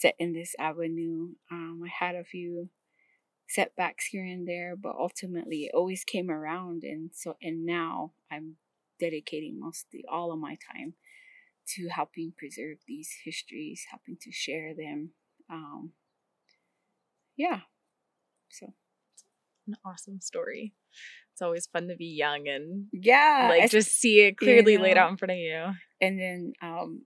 set 0.00 0.14
in 0.18 0.32
this 0.32 0.54
avenue. 0.58 1.30
Um 1.50 1.82
I 1.84 1.88
had 2.04 2.14
a 2.14 2.24
few 2.24 2.68
setbacks 3.48 4.06
here 4.06 4.24
and 4.24 4.46
there, 4.48 4.74
but 4.76 4.94
ultimately 4.98 5.64
it 5.64 5.74
always 5.74 6.04
came 6.04 6.30
around 6.30 6.82
and 6.84 7.10
so 7.12 7.36
and 7.42 7.64
now 7.66 8.12
I'm 8.30 8.56
dedicating 8.98 9.58
mostly 9.60 10.04
all 10.10 10.32
of 10.32 10.38
my 10.38 10.56
time 10.72 10.94
to 11.74 11.88
helping 11.88 12.32
preserve 12.36 12.78
these 12.86 13.10
histories, 13.24 13.86
helping 13.90 14.16
to 14.22 14.32
share 14.32 14.74
them. 14.74 15.10
Um, 15.50 15.92
yeah. 17.36 17.60
So 18.50 18.74
An 19.66 19.76
awesome 19.84 20.20
story. 20.20 20.74
It's 21.32 21.42
always 21.42 21.66
fun 21.66 21.88
to 21.88 21.96
be 21.96 22.06
young 22.06 22.46
and 22.48 22.86
yeah, 22.92 23.46
like 23.50 23.70
just 23.70 23.92
see 23.92 24.20
it 24.20 24.36
clearly 24.36 24.76
laid 24.76 24.96
know. 24.96 25.02
out 25.02 25.10
in 25.10 25.16
front 25.16 25.32
of 25.32 25.38
you. 25.38 25.70
and 26.00 26.18
then 26.20 26.52
um, 26.60 27.02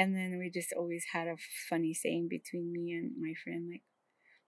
and 0.00 0.16
then 0.16 0.38
we 0.38 0.48
just 0.48 0.72
always 0.72 1.04
had 1.12 1.26
a 1.28 1.36
funny 1.68 1.92
saying 1.92 2.28
between 2.30 2.72
me 2.72 2.84
and 2.92 3.12
my 3.20 3.34
friend, 3.44 3.68
like, 3.70 3.82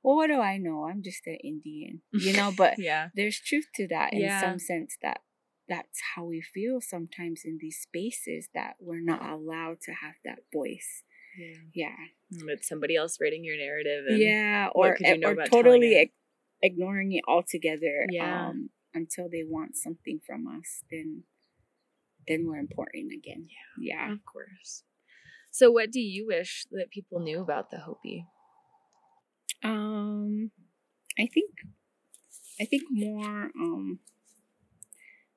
"Well, 0.02 0.16
what 0.16 0.28
do 0.28 0.40
I 0.40 0.56
know? 0.56 0.78
I'm 0.88 1.02
just 1.02 1.26
an 1.26 1.36
Indian," 1.44 2.00
you 2.26 2.32
know. 2.32 2.50
But 2.56 2.78
Yeah. 2.78 3.10
there's 3.14 3.38
truth 3.38 3.68
to 3.76 3.86
that 3.88 4.14
in 4.14 4.20
Yeah. 4.20 4.40
some 4.40 4.58
sense 4.58 4.96
that 5.02 5.20
that's 5.68 6.00
how 6.14 6.24
we 6.24 6.40
feel 6.40 6.80
sometimes 6.80 7.42
in 7.44 7.58
these 7.60 7.78
spaces 7.88 8.48
that 8.54 8.76
we're 8.80 9.04
not 9.12 9.22
allowed 9.36 9.78
to 9.82 9.92
have 9.92 10.16
that 10.24 10.40
voice. 10.52 11.04
Yeah. 11.36 11.60
Yeah. 11.74 11.96
With 12.48 12.64
somebody 12.64 12.96
else 12.96 13.18
writing 13.20 13.44
your 13.44 13.58
narrative 13.58 14.04
and 14.08 14.18
yeah 14.18 14.68
or 14.74 14.96
you 15.00 15.18
know 15.18 15.28
or 15.28 15.36
totally 15.44 16.12
ignoring 16.62 17.12
it 17.12 17.24
altogether 17.28 18.06
Yeah. 18.10 18.48
um 18.48 18.70
until 18.94 19.28
they 19.28 19.44
want 19.44 19.76
something 19.76 20.18
from 20.26 20.46
us 20.46 20.84
then 20.90 21.24
then 22.28 22.46
we're 22.46 22.58
important 22.68 23.12
again 23.12 23.48
yeah 23.78 24.12
Of 24.12 24.24
course. 24.24 24.84
So 25.52 25.70
what 25.70 25.92
do 25.92 26.00
you 26.00 26.26
wish 26.26 26.66
that 26.72 26.90
people 26.90 27.20
knew 27.20 27.40
about 27.40 27.70
the 27.70 27.78
Hopi? 27.78 28.26
um 29.64 30.50
i 31.18 31.26
think 31.26 31.50
i 32.60 32.64
think 32.64 32.82
more 32.90 33.50
um 33.60 34.00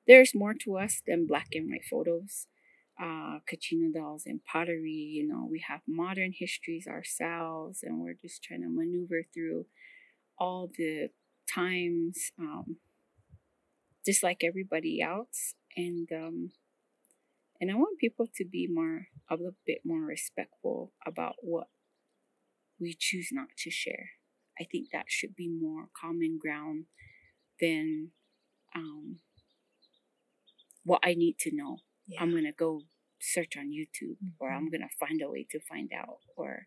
there's 0.06 0.34
more 0.34 0.54
to 0.54 0.76
us 0.76 1.02
than 1.06 1.26
black 1.26 1.48
and 1.52 1.68
white 1.70 1.84
photos 1.88 2.46
uh 3.00 3.38
kachina 3.50 3.92
dolls 3.92 4.24
and 4.26 4.40
pottery 4.44 4.90
you 4.90 5.26
know 5.26 5.46
we 5.50 5.62
have 5.68 5.80
modern 5.86 6.32
histories 6.36 6.86
ourselves 6.86 7.80
and 7.82 8.00
we're 8.00 8.14
just 8.20 8.42
trying 8.42 8.62
to 8.62 8.68
maneuver 8.68 9.22
through 9.34 9.66
all 10.38 10.70
the 10.76 11.08
times 11.52 12.32
um 12.38 12.76
just 14.04 14.22
like 14.22 14.42
everybody 14.42 15.00
else 15.00 15.54
and 15.76 16.08
um 16.12 16.50
and 17.60 17.70
i 17.70 17.74
want 17.74 17.98
people 17.98 18.26
to 18.34 18.44
be 18.44 18.66
more 18.70 19.06
a 19.30 19.34
little 19.36 19.56
bit 19.66 19.80
more 19.84 20.00
respectful 20.00 20.92
about 21.06 21.34
what 21.40 21.68
we 22.80 22.94
choose 22.98 23.28
not 23.32 23.48
to 23.58 23.70
share. 23.70 24.10
I 24.60 24.64
think 24.64 24.90
that 24.92 25.06
should 25.08 25.34
be 25.36 25.48
more 25.48 25.88
common 25.98 26.38
ground 26.40 26.86
than 27.60 28.12
um 28.74 29.20
what 30.84 31.00
i 31.04 31.14
need 31.14 31.36
to 31.38 31.54
know. 31.54 31.78
I'm 32.18 32.32
gonna 32.32 32.52
go 32.52 32.82
search 33.20 33.56
on 33.56 33.70
YouTube 33.72 34.16
or 34.38 34.52
I'm 34.52 34.68
Mm-hmm. 34.68 34.70
gonna 34.70 34.88
find 34.98 35.20
a 35.22 35.28
way 35.30 35.46
to 35.50 35.60
find 35.60 35.90
out 35.94 36.18
or 36.36 36.66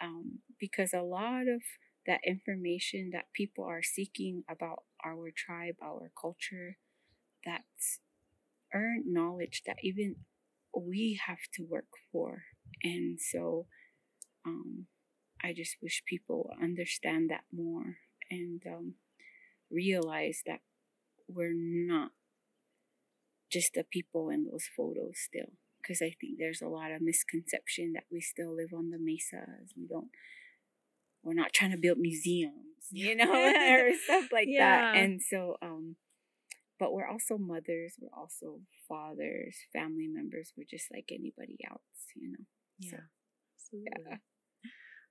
um, 0.00 0.40
because 0.58 0.92
a 0.92 1.02
lot 1.02 1.42
of 1.42 1.62
that 2.06 2.20
information 2.26 3.10
that 3.12 3.26
people 3.34 3.64
are 3.64 3.82
seeking 3.82 4.44
about 4.50 4.84
our 5.04 5.30
tribe, 5.34 5.76
our 5.82 6.10
culture, 6.20 6.76
that's 7.44 8.00
earned 8.74 9.04
knowledge 9.06 9.62
that 9.66 9.76
even 9.82 10.16
we 10.76 11.20
have 11.26 11.38
to 11.54 11.62
work 11.64 11.88
for. 12.12 12.44
And 12.82 13.18
so 13.20 13.66
um, 14.46 14.86
I 15.42 15.52
just 15.52 15.76
wish 15.82 16.02
people 16.06 16.50
understand 16.62 17.30
that 17.30 17.44
more 17.52 17.96
and 18.30 18.62
um, 18.66 18.94
realize 19.70 20.42
that 20.46 20.60
we're 21.28 21.54
not 21.54 22.12
just 23.52 23.72
the 23.74 23.84
people 23.84 24.30
in 24.30 24.44
those 24.44 24.64
photos 24.76 25.14
still. 25.16 25.52
Because 25.80 26.00
I 26.02 26.14
think 26.20 26.38
there's 26.38 26.62
a 26.62 26.68
lot 26.68 26.90
of 26.92 27.00
misconception 27.02 27.92
that 27.94 28.04
we 28.10 28.20
still 28.20 28.54
live 28.54 28.70
on 28.74 28.90
the 28.90 28.98
mesas. 28.98 29.72
We 29.76 29.86
don't, 29.86 30.08
we're 31.22 31.34
not 31.34 31.52
trying 31.52 31.72
to 31.72 31.76
build 31.76 31.98
museums, 31.98 32.52
you 32.90 33.14
know, 33.16 33.32
or 33.78 33.92
stuff 34.04 34.26
like 34.32 34.50
Yeah. 34.50 34.58
that. 34.58 34.86
And 34.92 35.20
so, 35.22 35.56
um, 35.62 35.96
but 36.78 36.92
we're 36.92 37.08
also 37.08 37.38
mothers, 37.38 37.94
we're 38.00 38.16
also 38.16 38.60
fathers, 38.88 39.56
family 39.72 40.08
members. 40.08 40.52
We're 40.56 40.66
just 40.68 40.86
like 40.92 41.10
anybody 41.12 41.58
else, 41.68 41.80
you 42.14 42.32
know. 42.32 42.44
Yeah. 42.78 43.00
So, 43.56 43.78
yeah. 43.78 44.16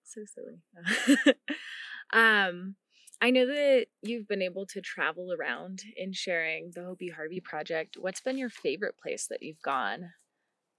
So 0.04 0.22
silly. 0.26 1.36
um, 2.14 2.76
I 3.22 3.32
know 3.32 3.48
that 3.48 3.88
you've 4.02 4.28
been 4.28 4.42
able 4.42 4.66
to 4.68 4.82
travel 4.82 5.30
around 5.32 5.82
in 5.98 6.14
sharing 6.14 6.72
the 6.76 6.84
Hopi 6.84 7.10
Harvey 7.10 7.40
project. 7.40 7.98
What's 8.00 8.22
been 8.22 8.38
your 8.38 8.50
favorite 8.50 8.96
place 9.02 9.28
that 9.30 9.42
you've 9.42 9.62
gone 9.62 10.12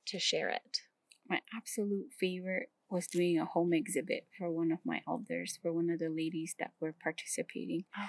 to 0.07 0.19
share 0.19 0.49
it? 0.49 0.81
my 1.28 1.40
absolute 1.55 2.12
favorite 2.19 2.71
was 2.88 3.07
doing 3.07 3.38
a 3.38 3.45
home 3.45 3.73
exhibit 3.73 4.26
for 4.38 4.50
one 4.50 4.71
of 4.71 4.78
my 4.85 5.02
elders, 5.09 5.59
for 5.61 5.73
one 5.73 5.90
of 5.90 5.99
the 5.99 6.09
ladies 6.09 6.55
that 6.59 6.73
were 6.81 6.95
participating. 7.02 7.85
Oh, 7.99 8.09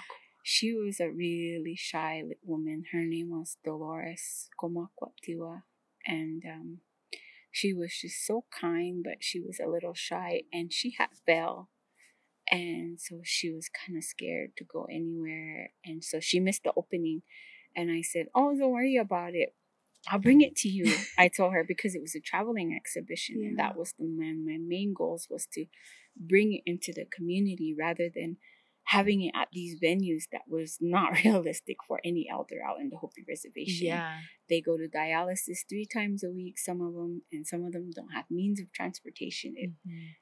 She 0.50 0.72
was 0.72 0.98
a 0.98 1.10
really 1.10 1.76
shy 1.76 2.22
woman. 2.42 2.84
Her 2.90 3.04
name 3.04 3.28
was 3.28 3.58
Dolores 3.62 4.48
Komakwaptiwa. 4.58 5.64
And 6.06 6.42
um, 6.46 6.78
she 7.52 7.74
was 7.74 7.92
just 8.00 8.26
so 8.26 8.46
kind, 8.50 9.04
but 9.04 9.18
she 9.20 9.40
was 9.40 9.60
a 9.60 9.68
little 9.68 9.92
shy 9.92 10.44
and 10.50 10.72
she 10.72 10.94
had 10.96 11.10
fell. 11.26 11.68
And 12.50 12.98
so 12.98 13.20
she 13.24 13.50
was 13.52 13.68
kind 13.68 13.98
of 13.98 14.04
scared 14.04 14.56
to 14.56 14.64
go 14.64 14.86
anywhere. 14.90 15.72
And 15.84 16.02
so 16.02 16.18
she 16.18 16.40
missed 16.40 16.64
the 16.64 16.72
opening. 16.74 17.20
And 17.76 17.90
I 17.90 18.00
said, 18.00 18.28
Oh, 18.34 18.56
don't 18.56 18.72
worry 18.72 18.96
about 18.96 19.34
it. 19.34 19.54
I'll 20.10 20.18
bring 20.18 20.40
it 20.40 20.56
to 20.56 20.68
you. 20.70 20.96
I 21.18 21.28
told 21.28 21.52
her 21.52 21.62
because 21.62 21.94
it 21.94 22.00
was 22.00 22.14
a 22.14 22.20
traveling 22.20 22.74
exhibition, 22.74 23.42
and 23.44 23.58
that 23.58 23.76
was 23.76 23.92
the 23.98 24.06
my, 24.06 24.32
my 24.32 24.56
main 24.58 24.94
goals 24.96 25.26
was 25.28 25.46
to 25.52 25.66
bring 26.16 26.54
it 26.54 26.62
into 26.64 26.94
the 26.94 27.04
community 27.04 27.74
rather 27.78 28.08
than 28.08 28.38
having 28.88 29.22
it 29.22 29.32
at 29.34 29.48
these 29.52 29.78
venues 29.78 30.24
that 30.32 30.40
was 30.48 30.78
not 30.80 31.12
realistic 31.24 31.76
for 31.86 32.00
any 32.04 32.26
elder 32.30 32.56
out 32.66 32.80
in 32.80 32.88
the 32.88 32.96
Hopi 32.96 33.22
reservation. 33.28 33.86
Yeah. 33.86 34.16
They 34.48 34.62
go 34.62 34.78
to 34.78 34.88
dialysis 34.88 35.58
three 35.68 35.86
times 35.86 36.24
a 36.24 36.30
week, 36.30 36.58
some 36.58 36.80
of 36.80 36.94
them, 36.94 37.20
and 37.30 37.46
some 37.46 37.64
of 37.64 37.72
them 37.72 37.90
don't 37.94 38.14
have 38.14 38.24
means 38.30 38.60
of 38.60 38.72
transportation. 38.72 39.52
It, 39.56 39.72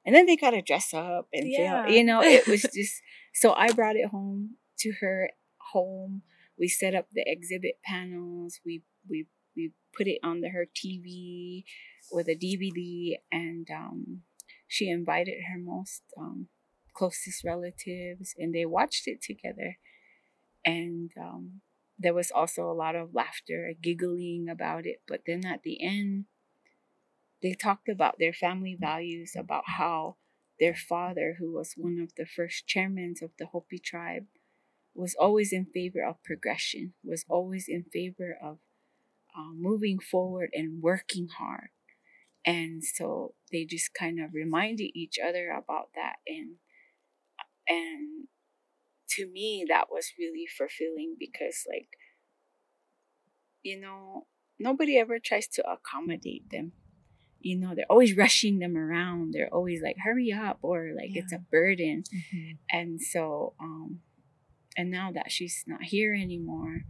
and 0.05 0.15
then 0.15 0.27
they 0.27 0.37
gotta 0.37 0.63
dress 0.63 0.93
up 0.93 1.29
and 1.33 1.49
Yeah. 1.49 1.87
you 1.87 2.03
know, 2.03 2.21
it 2.23 2.49
was 2.49 2.63
just 2.75 2.95
so 3.33 3.53
I 3.55 3.71
brought 3.71 3.95
it 3.95 4.09
home 4.09 4.57
to 4.81 4.93
her 5.01 5.31
home. 5.73 6.23
We 6.59 6.67
set 6.67 6.95
up 6.95 7.07
the 7.13 7.23
exhibit 7.25 7.75
panels. 7.85 8.59
We 8.67 8.83
we 9.09 9.27
we 9.57 9.73
put 9.97 10.09
it 10.09 10.19
on 10.25 10.41
the 10.41 10.49
her 10.49 10.67
TV 10.67 11.63
with 12.11 12.29
a 12.29 12.35
DVD, 12.35 13.17
and 13.31 13.69
um, 13.71 14.23
she 14.67 14.89
invited 14.91 15.35
her 15.51 15.59
most 15.59 16.03
um, 16.19 16.49
closest 16.97 17.45
relatives, 17.45 18.35
and 18.39 18.55
they 18.55 18.65
watched 18.65 19.07
it 19.07 19.21
together. 19.23 19.79
And 20.65 21.11
um, 21.21 21.61
there 21.99 22.15
was 22.15 22.31
also 22.31 22.63
a 22.71 22.75
lot 22.75 22.97
of 22.97 23.15
laughter, 23.15 23.73
giggling 23.81 24.49
about 24.51 24.87
it. 24.87 25.03
But 25.07 25.23
then 25.27 25.45
at 25.47 25.63
the 25.63 25.83
end, 25.83 26.25
they 27.43 27.55
talked 27.55 27.89
about 27.89 28.17
their 28.19 28.33
family 28.33 28.77
values, 28.79 29.35
about 29.37 29.65
how 29.79 30.17
their 30.59 30.75
father, 30.75 31.37
who 31.39 31.53
was 31.53 31.75
one 31.77 31.99
of 32.03 32.15
the 32.17 32.27
first 32.27 32.67
chairmen 32.67 33.15
of 33.23 33.31
the 33.39 33.47
Hopi 33.47 33.79
tribe, 33.79 34.27
was 34.95 35.15
always 35.15 35.53
in 35.53 35.67
favor 35.67 36.03
of 36.03 36.23
progression, 36.25 36.95
was 37.05 37.25
always 37.29 37.67
in 37.69 37.85
favor 37.93 38.37
of 38.43 38.59
uh, 39.37 39.53
moving 39.55 39.99
forward 39.99 40.49
and 40.55 40.83
working 40.83 41.29
hard. 41.29 41.69
And 42.45 42.83
so 42.83 43.35
they 43.53 43.65
just 43.65 43.93
kind 43.93 44.19
of 44.21 44.33
reminded 44.33 44.91
each 44.95 45.17
other 45.23 45.51
about 45.51 45.91
that. 45.95 46.17
And, 46.27 46.57
and 47.69 48.29
to 49.11 49.27
me, 49.27 49.65
that 49.69 49.87
was 49.91 50.13
really 50.19 50.47
fulfilling 50.47 51.17
because, 51.19 51.65
like, 51.69 51.89
you 53.63 53.81
know, 53.81 54.27
nobody 54.59 54.99
ever 54.99 55.19
tries 55.19 55.47
to 55.49 55.71
accommodate 55.71 56.51
them. 56.51 56.73
You 57.41 57.57
know 57.57 57.75
they're 57.75 57.87
always 57.91 58.17
rushing 58.17 58.59
them 58.59 58.77
around. 58.77 59.33
They're 59.35 59.53
always 59.53 59.83
like 59.83 59.97
hurry 60.05 60.33
up 60.33 60.59
or 60.63 60.93
like 60.97 61.11
it's 61.15 61.33
a 61.33 61.39
burden. 61.39 62.05
And 62.71 63.01
so 63.01 63.55
um 63.61 64.01
and 64.77 64.91
now 64.91 65.13
that 65.13 65.33
she's 65.33 65.65
not 65.67 65.83
here 65.85 66.15
anymore 66.15 66.83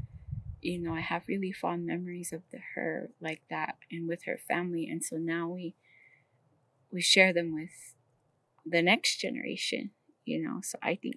you 0.63 0.79
know 0.81 0.95
i 0.95 1.01
have 1.01 1.23
really 1.29 1.53
fond 1.53 1.87
memories 1.87 2.33
of 2.33 2.43
the 2.53 2.59
her 2.75 3.11
like 3.21 3.43
that 3.51 3.77
and 3.91 4.09
with 4.09 4.25
her 4.25 4.39
family. 4.49 4.89
And 4.91 5.05
so 5.05 5.17
now 5.17 5.49
we 5.49 5.75
we 6.91 7.01
share 7.01 7.33
them 7.33 7.55
with 7.55 7.95
the 8.65 8.83
next 8.83 9.19
generation 9.19 9.91
you 10.27 10.43
know 10.43 10.61
so 10.63 10.79
i 10.83 10.95
think 10.95 11.17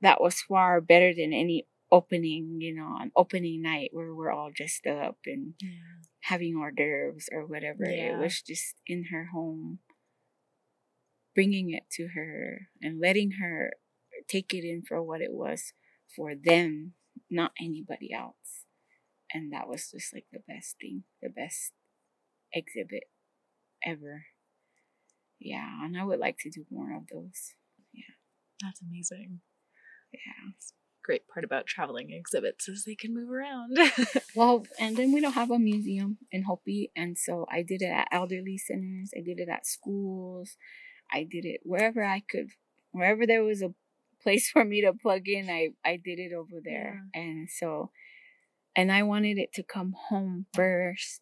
that 0.00 0.20
was 0.20 0.40
far 0.40 0.80
better 0.80 1.12
than 1.14 1.32
any 1.32 1.66
opening 1.92 2.58
you 2.60 2.74
know 2.74 2.96
an 3.00 3.10
opening 3.16 3.62
night 3.62 3.90
where 3.92 4.14
we're 4.14 4.32
all 4.32 4.50
dressed 4.54 4.86
up 4.86 5.18
and 5.26 5.54
having 6.30 6.54
hors 6.56 6.72
d'oeuvres 6.72 7.28
or 7.32 7.46
whatever. 7.46 7.84
Yeah. 7.84 8.14
It 8.14 8.18
was 8.18 8.42
just 8.42 8.74
in 8.86 9.06
her 9.10 9.28
home, 9.32 9.80
bringing 11.34 11.72
it 11.72 11.84
to 11.92 12.08
her 12.14 12.68
and 12.80 13.00
letting 13.00 13.32
her 13.42 13.72
take 14.28 14.52
it 14.54 14.64
in 14.64 14.82
for 14.86 15.02
what 15.02 15.20
it 15.20 15.32
was 15.32 15.72
for 16.14 16.34
them, 16.34 16.94
not 17.30 17.52
anybody 17.60 18.12
else. 18.12 18.64
And 19.32 19.52
that 19.52 19.68
was 19.68 19.90
just 19.90 20.12
like 20.12 20.26
the 20.32 20.40
best 20.46 20.76
thing, 20.80 21.04
the 21.22 21.28
best 21.28 21.72
exhibit 22.52 23.04
ever. 23.84 24.26
Yeah, 25.40 25.84
and 25.84 25.96
I 25.98 26.04
would 26.04 26.18
like 26.20 26.36
to 26.40 26.50
do 26.50 26.66
more 26.70 26.96
of 26.96 27.04
those. 27.12 27.54
Yeah. 27.94 28.14
That's 28.62 28.82
amazing. 28.82 29.40
Yeah. 30.12 30.52
Great 31.02 31.26
part 31.28 31.44
about 31.44 31.66
traveling 31.66 32.10
exhibits 32.12 32.68
is 32.68 32.84
they 32.84 32.94
can 32.94 33.14
move 33.14 33.30
around. 33.30 33.76
Well, 34.36 34.64
and 34.78 34.96
then 34.96 35.12
we 35.12 35.20
don't 35.20 35.32
have 35.32 35.50
a 35.50 35.58
museum 35.58 36.18
in 36.30 36.44
Hopi, 36.44 36.92
and 36.94 37.18
so 37.18 37.46
I 37.50 37.62
did 37.62 37.82
it 37.82 37.86
at 37.90 38.06
elderly 38.12 38.58
centers. 38.58 39.10
I 39.16 39.20
did 39.22 39.40
it 39.40 39.48
at 39.48 39.66
schools. 39.66 40.56
I 41.12 41.24
did 41.24 41.44
it 41.44 41.60
wherever 41.64 42.04
I 42.04 42.20
could, 42.20 42.50
wherever 42.92 43.26
there 43.26 43.42
was 43.42 43.60
a 43.62 43.74
place 44.22 44.48
for 44.50 44.64
me 44.64 44.82
to 44.82 44.92
plug 44.92 45.26
in. 45.26 45.50
I 45.50 45.70
I 45.84 45.96
did 45.96 46.18
it 46.20 46.32
over 46.32 46.60
there, 46.62 47.06
and 47.14 47.48
so, 47.50 47.90
and 48.76 48.92
I 48.92 49.02
wanted 49.02 49.38
it 49.38 49.52
to 49.54 49.62
come 49.64 49.94
home 50.08 50.46
first, 50.54 51.20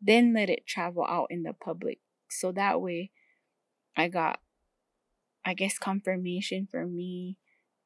then 0.00 0.32
let 0.34 0.50
it 0.50 0.66
travel 0.66 1.04
out 1.08 1.28
in 1.30 1.42
the 1.42 1.52
public, 1.52 1.98
so 2.30 2.52
that 2.52 2.80
way, 2.80 3.10
I 3.96 4.08
got, 4.08 4.40
I 5.44 5.54
guess, 5.54 5.78
confirmation 5.78 6.68
for 6.70 6.86
me, 6.86 7.38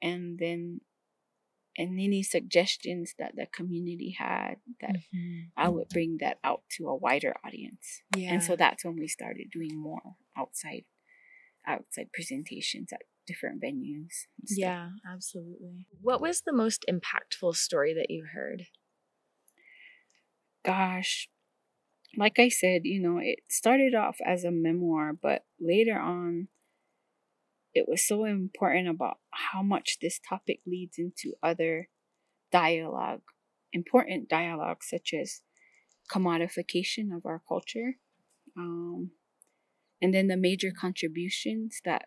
and 0.02 0.38
then 0.38 0.80
and 1.76 1.98
any 2.00 2.22
suggestions 2.22 3.14
that 3.18 3.36
the 3.36 3.46
community 3.46 4.16
had 4.18 4.56
that 4.80 4.96
mm-hmm. 4.96 5.40
I 5.56 5.68
would 5.68 5.88
bring 5.88 6.18
that 6.20 6.38
out 6.42 6.62
to 6.76 6.88
a 6.88 6.96
wider 6.96 7.34
audience. 7.44 8.02
yeah. 8.16 8.32
And 8.32 8.42
so 8.42 8.56
that's 8.56 8.84
when 8.84 8.96
we 8.96 9.06
started 9.06 9.50
doing 9.52 9.80
more 9.80 10.16
outside 10.36 10.84
outside 11.66 12.08
presentations 12.12 12.92
at 12.92 13.02
different 13.26 13.62
venues. 13.62 14.26
yeah, 14.48 14.90
absolutely. 15.10 15.86
What 16.00 16.20
was 16.20 16.42
the 16.44 16.52
most 16.52 16.84
impactful 16.90 17.54
story 17.54 17.94
that 17.94 18.10
you 18.10 18.26
heard? 18.34 18.66
Gosh. 20.64 21.28
Like 22.16 22.38
I 22.38 22.48
said, 22.48 22.82
you 22.84 23.00
know, 23.00 23.18
it 23.18 23.40
started 23.48 23.94
off 23.94 24.18
as 24.24 24.44
a 24.44 24.50
memoir, 24.50 25.12
but 25.12 25.44
later 25.60 25.98
on 25.98 26.48
it 27.72 27.86
was 27.88 28.06
so 28.06 28.24
important 28.24 28.88
about 28.88 29.18
how 29.30 29.62
much 29.62 29.98
this 30.00 30.18
topic 30.18 30.60
leads 30.66 30.98
into 30.98 31.34
other 31.42 31.88
dialogue, 32.50 33.22
important 33.72 34.28
dialogue 34.28 34.82
such 34.82 35.14
as 35.14 35.42
commodification 36.12 37.14
of 37.14 37.24
our 37.24 37.40
culture, 37.46 37.94
um, 38.56 39.12
and 40.02 40.12
then 40.12 40.26
the 40.26 40.36
major 40.36 40.72
contributions 40.72 41.80
that 41.84 42.06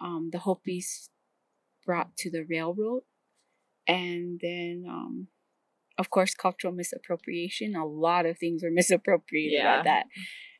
um, 0.00 0.30
the 0.32 0.38
Hopis 0.38 1.08
brought 1.86 2.16
to 2.16 2.30
the 2.30 2.44
railroad, 2.48 3.02
and 3.86 4.40
then 4.42 4.84
um, 4.88 5.28
of 5.98 6.10
course, 6.10 6.34
cultural 6.34 6.72
misappropriation. 6.74 7.74
A 7.76 7.86
lot 7.86 8.26
of 8.26 8.38
things 8.38 8.62
were 8.62 8.70
misappropriated 8.80 9.58
Yeah. 9.60 9.78
at 9.78 9.84
that 9.84 10.06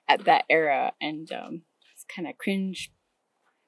at 0.09 0.25
that 0.27 0.44
era, 0.51 0.92
and 1.01 1.31
um, 1.33 1.62
it's 1.94 2.05
kind 2.14 2.29
of 2.29 2.37
cringe, 2.37 2.92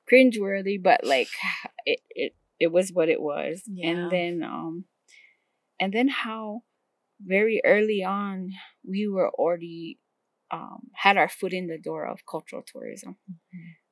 cringe 0.08 0.38
worthy. 0.38 0.78
But 0.78 1.04
like, 1.04 1.28
it 1.86 2.00
it 2.10 2.32
it 2.60 2.72
was 2.72 2.92
what 2.92 3.08
it 3.08 3.20
was. 3.20 3.62
Yeah. 3.66 3.90
And 3.90 4.10
then 4.10 4.42
um, 4.42 4.84
and 5.80 5.92
then 5.92 6.08
how 6.08 6.62
very 7.20 7.60
early 7.64 8.04
on 8.04 8.50
we 8.86 9.08
were 9.08 9.30
already 9.30 9.98
um 10.50 10.88
had 10.94 11.16
our 11.16 11.28
foot 11.28 11.52
in 11.52 11.66
the 11.66 11.78
door 11.78 12.06
of 12.06 12.20
cultural 12.30 12.62
tourism. 12.64 13.16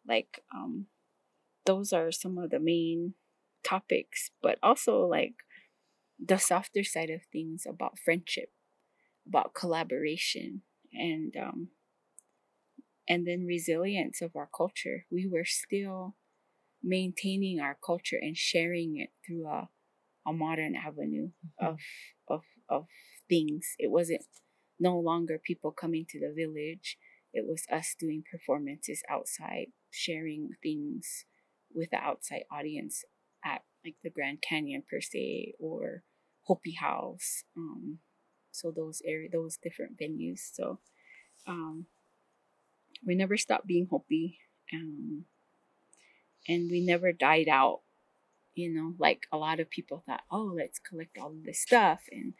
Like 0.07 0.41
um, 0.55 0.87
those 1.67 1.93
are 1.93 2.13
some 2.13 2.37
of 2.39 2.51
the 2.51 2.61
main 2.61 3.15
topics, 3.65 4.31
but 4.43 4.59
also 4.63 5.07
like 5.07 5.35
the 6.19 6.39
softer 6.39 6.85
side 6.85 7.11
of 7.11 7.23
things 7.33 7.65
about 7.69 7.99
friendship, 7.99 8.51
about 9.27 9.55
collaboration, 9.55 10.63
and 10.93 11.35
um, 11.37 11.69
and 13.09 13.27
then 13.27 13.47
resilience 13.47 14.23
of 14.23 14.35
our 14.37 14.49
culture. 14.57 15.07
We 15.11 15.29
were 15.29 15.45
still 15.45 16.17
maintaining 16.83 17.61
our 17.61 17.77
culture 17.85 18.19
and 18.21 18.37
sharing 18.37 18.99
it 18.99 19.11
through 19.27 19.47
a, 19.49 19.69
a 20.27 20.33
modern 20.33 20.75
avenue 20.77 21.31
of 21.61 21.79
of 22.29 22.43
of 22.69 22.87
things. 23.29 23.75
It 23.79 23.91
wasn't 23.91 24.25
no 24.79 24.99
longer 24.99 25.41
people 25.43 25.71
coming 25.73 26.07
to 26.11 26.21
the 26.21 26.33
village. 26.35 26.99
It 27.33 27.47
was 27.47 27.65
us 27.73 27.95
doing 27.99 28.23
performances 28.31 29.03
outside, 29.11 29.69
sharing 29.91 30.51
things 30.63 31.25
with 31.75 31.91
the 31.91 31.97
outside 31.97 32.45
audience 32.51 33.05
at 33.45 33.63
like 33.85 33.97
the 34.03 34.11
Grand 34.11 34.41
Canyon 34.41 34.83
per 34.89 35.01
se 35.01 35.55
or 35.59 36.03
Hopi 36.45 36.73
House. 36.73 37.45
Um, 37.57 37.99
so 38.51 38.71
those 38.71 39.03
area, 39.05 39.29
those 39.31 39.57
different 39.57 39.99
venues. 39.99 40.41
So 40.53 40.79
um, 41.47 41.87
we 43.05 43.15
never 43.15 43.37
stopped 43.37 43.67
being 43.67 43.89
Hopi, 43.91 44.39
um, 44.73 45.25
and 46.49 46.71
we 46.71 46.85
never 46.85 47.13
died 47.13 47.49
out. 47.49 47.81
You 48.55 48.73
know, 48.73 48.95
like 48.99 49.27
a 49.33 49.37
lot 49.37 49.59
of 49.59 49.69
people 49.69 50.05
thought, 50.07 50.23
oh, 50.31 50.55
let's 50.57 50.79
collect 50.79 51.19
all 51.19 51.31
of 51.31 51.43
this 51.45 51.61
stuff 51.61 52.03
and 52.13 52.35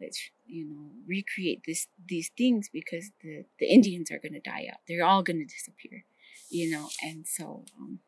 let's 0.00 0.18
you 0.46 0.66
know 0.66 0.92
recreate 1.06 1.60
this 1.66 1.86
these 2.08 2.30
things 2.36 2.70
because 2.72 3.10
the 3.22 3.44
the 3.58 3.66
Indians 3.66 4.10
are 4.10 4.18
gonna 4.18 4.40
die 4.40 4.68
out. 4.72 4.80
They're 4.88 5.04
all 5.04 5.22
gonna 5.22 5.44
disappear. 5.44 6.04
You 6.48 6.70
know, 6.70 6.88
and 7.02 7.26
so 7.28 7.64
um, 7.78 8.00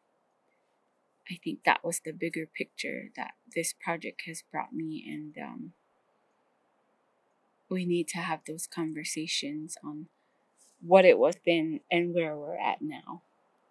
I 1.31 1.39
think 1.43 1.61
that 1.65 1.85
was 1.85 2.01
the 2.05 2.13
bigger 2.13 2.47
picture 2.47 3.11
that 3.17 3.33
this 3.55 3.73
project 3.73 4.23
has 4.27 4.43
brought 4.51 4.73
me, 4.73 5.05
and 5.07 5.37
um, 5.39 5.73
we 7.69 7.87
need 7.87 8.09
to 8.09 8.19
have 8.19 8.41
those 8.47 8.67
conversations 8.67 9.77
on 9.85 10.07
what 10.81 11.05
it 11.05 11.19
was 11.19 11.37
then 11.47 11.81
and 11.91 12.15
where 12.15 12.37
we're 12.37 12.59
at 12.59 12.83
now, 12.83 13.23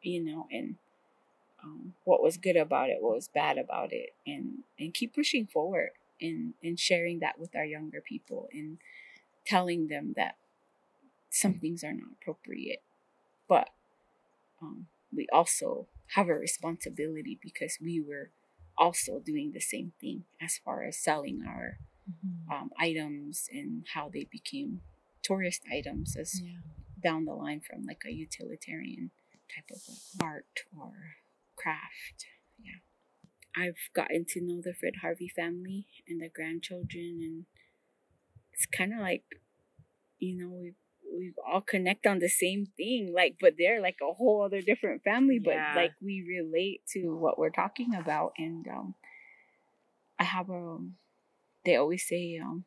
you 0.01 0.23
know, 0.23 0.47
and 0.51 0.75
um, 1.63 1.93
what 2.05 2.23
was 2.23 2.37
good 2.37 2.55
about 2.55 2.89
it, 2.89 2.97
what 3.01 3.15
was 3.15 3.27
bad 3.27 3.57
about 3.57 3.91
it, 3.91 4.11
and 4.25 4.63
and 4.79 4.93
keep 4.93 5.13
pushing 5.13 5.45
forward 5.45 5.91
and 6.21 6.53
and 6.63 6.79
sharing 6.79 7.19
that 7.19 7.37
with 7.37 7.55
our 7.55 7.65
younger 7.65 8.01
people 8.01 8.47
and 8.53 8.77
telling 9.45 9.87
them 9.87 10.13
that 10.15 10.35
some 11.29 11.53
things 11.55 11.83
are 11.83 11.93
not 11.93 12.09
appropriate, 12.21 12.81
but 13.47 13.69
um, 14.61 14.87
we 15.13 15.27
also 15.31 15.87
have 16.15 16.27
a 16.29 16.33
responsibility 16.35 17.39
because 17.41 17.77
we 17.81 18.01
were 18.01 18.31
also 18.77 19.19
doing 19.19 19.51
the 19.53 19.59
same 19.61 19.93
thing 19.99 20.23
as 20.41 20.59
far 20.63 20.83
as 20.83 20.97
selling 20.97 21.41
our 21.47 21.77
um, 22.51 22.69
items 22.79 23.47
and 23.51 23.85
how 23.93 24.09
they 24.11 24.27
became 24.29 24.81
tourist 25.23 25.61
items 25.71 26.15
as 26.17 26.41
Yeah. 26.41 26.59
down 27.01 27.25
the 27.25 27.33
line 27.33 27.61
from 27.61 27.85
like 27.85 28.01
a 28.05 28.11
utilitarian 28.11 29.11
type 29.53 29.69
of 29.71 29.81
art 30.21 30.65
or 30.77 30.93
craft. 31.55 32.25
Yeah. 32.59 32.79
I've 33.55 33.89
gotten 33.93 34.25
to 34.29 34.41
know 34.41 34.61
the 34.61 34.73
Fred 34.73 34.95
Harvey 35.01 35.27
family 35.29 35.87
and 36.07 36.21
the 36.21 36.29
grandchildren 36.29 37.19
and 37.21 37.45
it's 38.53 38.65
kind 38.65 38.93
of 38.93 38.99
like 38.99 39.23
you 40.19 40.35
know 40.37 40.49
we 40.49 40.73
we 41.21 41.33
all 41.47 41.61
connect 41.61 42.07
on 42.07 42.19
the 42.19 42.29
same 42.29 42.65
thing 42.77 43.13
like 43.15 43.35
but 43.39 43.53
they're 43.57 43.81
like 43.81 43.97
a 44.01 44.13
whole 44.13 44.43
other 44.43 44.61
different 44.61 45.03
family 45.03 45.39
but 45.39 45.53
Yeah. 45.53 45.75
like 45.75 45.93
we 46.01 46.25
relate 46.27 46.81
to 46.93 47.15
what 47.15 47.37
we're 47.37 47.49
talking 47.51 47.93
about 47.93 48.33
and 48.37 48.67
um 48.67 48.95
I 50.19 50.23
have 50.23 50.49
a 50.49 50.77
they 51.63 51.75
always 51.75 52.07
say 52.07 52.39
um 52.43 52.65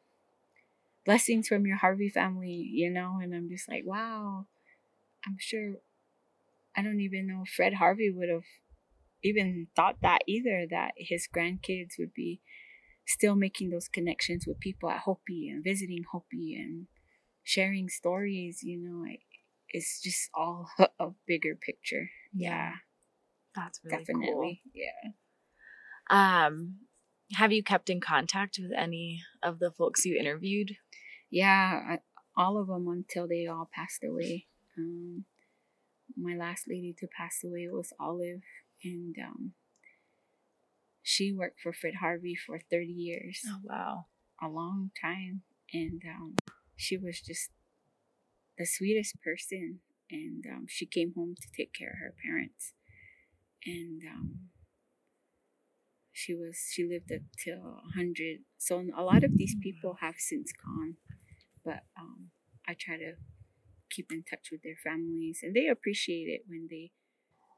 blessings 1.04 1.48
from 1.48 1.66
your 1.66 1.76
Harvey 1.76 2.08
family, 2.08 2.68
you 2.72 2.90
know, 2.90 3.18
and 3.22 3.34
I'm 3.34 3.48
just 3.48 3.68
like, 3.68 3.82
wow. 3.84 4.46
I'm 5.26 5.36
sure 5.38 5.74
I 6.76 6.82
don't 6.82 7.00
even 7.00 7.26
know 7.26 7.42
if 7.46 7.52
Fred 7.52 7.74
Harvey 7.74 8.10
would 8.10 8.28
have 8.28 8.44
even 9.22 9.68
thought 9.74 9.96
that 10.02 10.20
either 10.26 10.66
that 10.70 10.92
his 10.96 11.28
grandkids 11.34 11.98
would 11.98 12.12
be 12.14 12.40
still 13.06 13.34
making 13.34 13.70
those 13.70 13.88
connections 13.88 14.46
with 14.46 14.60
people 14.60 14.90
at 14.90 15.00
Hopi 15.00 15.48
and 15.48 15.62
visiting 15.64 16.04
Hopi 16.10 16.54
and 16.54 16.86
sharing 17.44 17.88
stories, 17.88 18.62
you 18.62 18.78
know, 18.78 19.04
I, 19.08 19.18
it's 19.68 20.00
just 20.02 20.30
all 20.34 20.68
a 20.98 21.08
bigger 21.26 21.54
picture. 21.54 22.10
Yeah, 22.32 22.72
That's 23.54 23.80
really 23.84 23.98
definitely. 24.04 24.62
Yeah. 24.74 25.12
Um, 26.10 26.76
have 27.34 27.52
you 27.52 27.62
kept 27.62 27.88
in 27.90 28.00
contact 28.00 28.58
with 28.60 28.72
any 28.76 29.22
of 29.42 29.58
the 29.58 29.70
folks 29.70 30.04
you 30.04 30.18
interviewed? 30.18 30.72
Yeah, 31.30 31.80
I, 31.88 31.98
all 32.36 32.58
of 32.58 32.66
them 32.68 32.88
until 32.88 33.26
they 33.28 33.46
all 33.46 33.68
passed 33.72 34.04
away. 34.04 34.46
Um, 34.76 35.24
my 36.16 36.34
last 36.36 36.64
lady 36.68 36.94
to 36.98 37.06
pass 37.16 37.38
away 37.44 37.68
was 37.70 37.92
Olive, 37.98 38.42
and 38.82 39.14
um, 39.22 39.52
she 41.02 41.32
worked 41.32 41.60
for 41.60 41.72
Fred 41.72 41.94
Harvey 42.00 42.34
for 42.34 42.58
30 42.70 42.86
years, 42.86 43.40
Oh 43.46 43.58
wow. 43.62 44.06
a 44.42 44.48
long 44.48 44.90
time. 45.00 45.42
And 45.72 46.02
um, 46.08 46.34
she 46.76 46.96
was 46.96 47.20
just 47.20 47.50
the 48.58 48.66
sweetest 48.66 49.16
person. 49.22 49.80
And 50.10 50.44
um, 50.46 50.66
she 50.68 50.86
came 50.86 51.12
home 51.16 51.34
to 51.40 51.48
take 51.56 51.72
care 51.72 51.90
of 51.90 51.98
her 51.98 52.14
parents. 52.22 52.74
And 53.66 54.02
um, 54.06 54.50
she 56.14 56.32
was 56.32 56.56
she 56.72 56.84
lived 56.84 57.12
up 57.12 57.22
till 57.36 57.82
100 57.92 58.38
so 58.56 58.82
a 58.96 59.02
lot 59.02 59.24
of 59.24 59.36
these 59.36 59.56
people 59.60 59.98
have 60.00 60.14
since 60.16 60.52
gone 60.64 60.94
but 61.64 61.80
um, 61.98 62.30
i 62.68 62.72
try 62.72 62.96
to 62.96 63.14
keep 63.90 64.12
in 64.12 64.22
touch 64.22 64.48
with 64.50 64.62
their 64.62 64.78
families 64.82 65.40
and 65.42 65.54
they 65.54 65.66
appreciate 65.66 66.28
it 66.28 66.42
when 66.46 66.68
they 66.70 66.92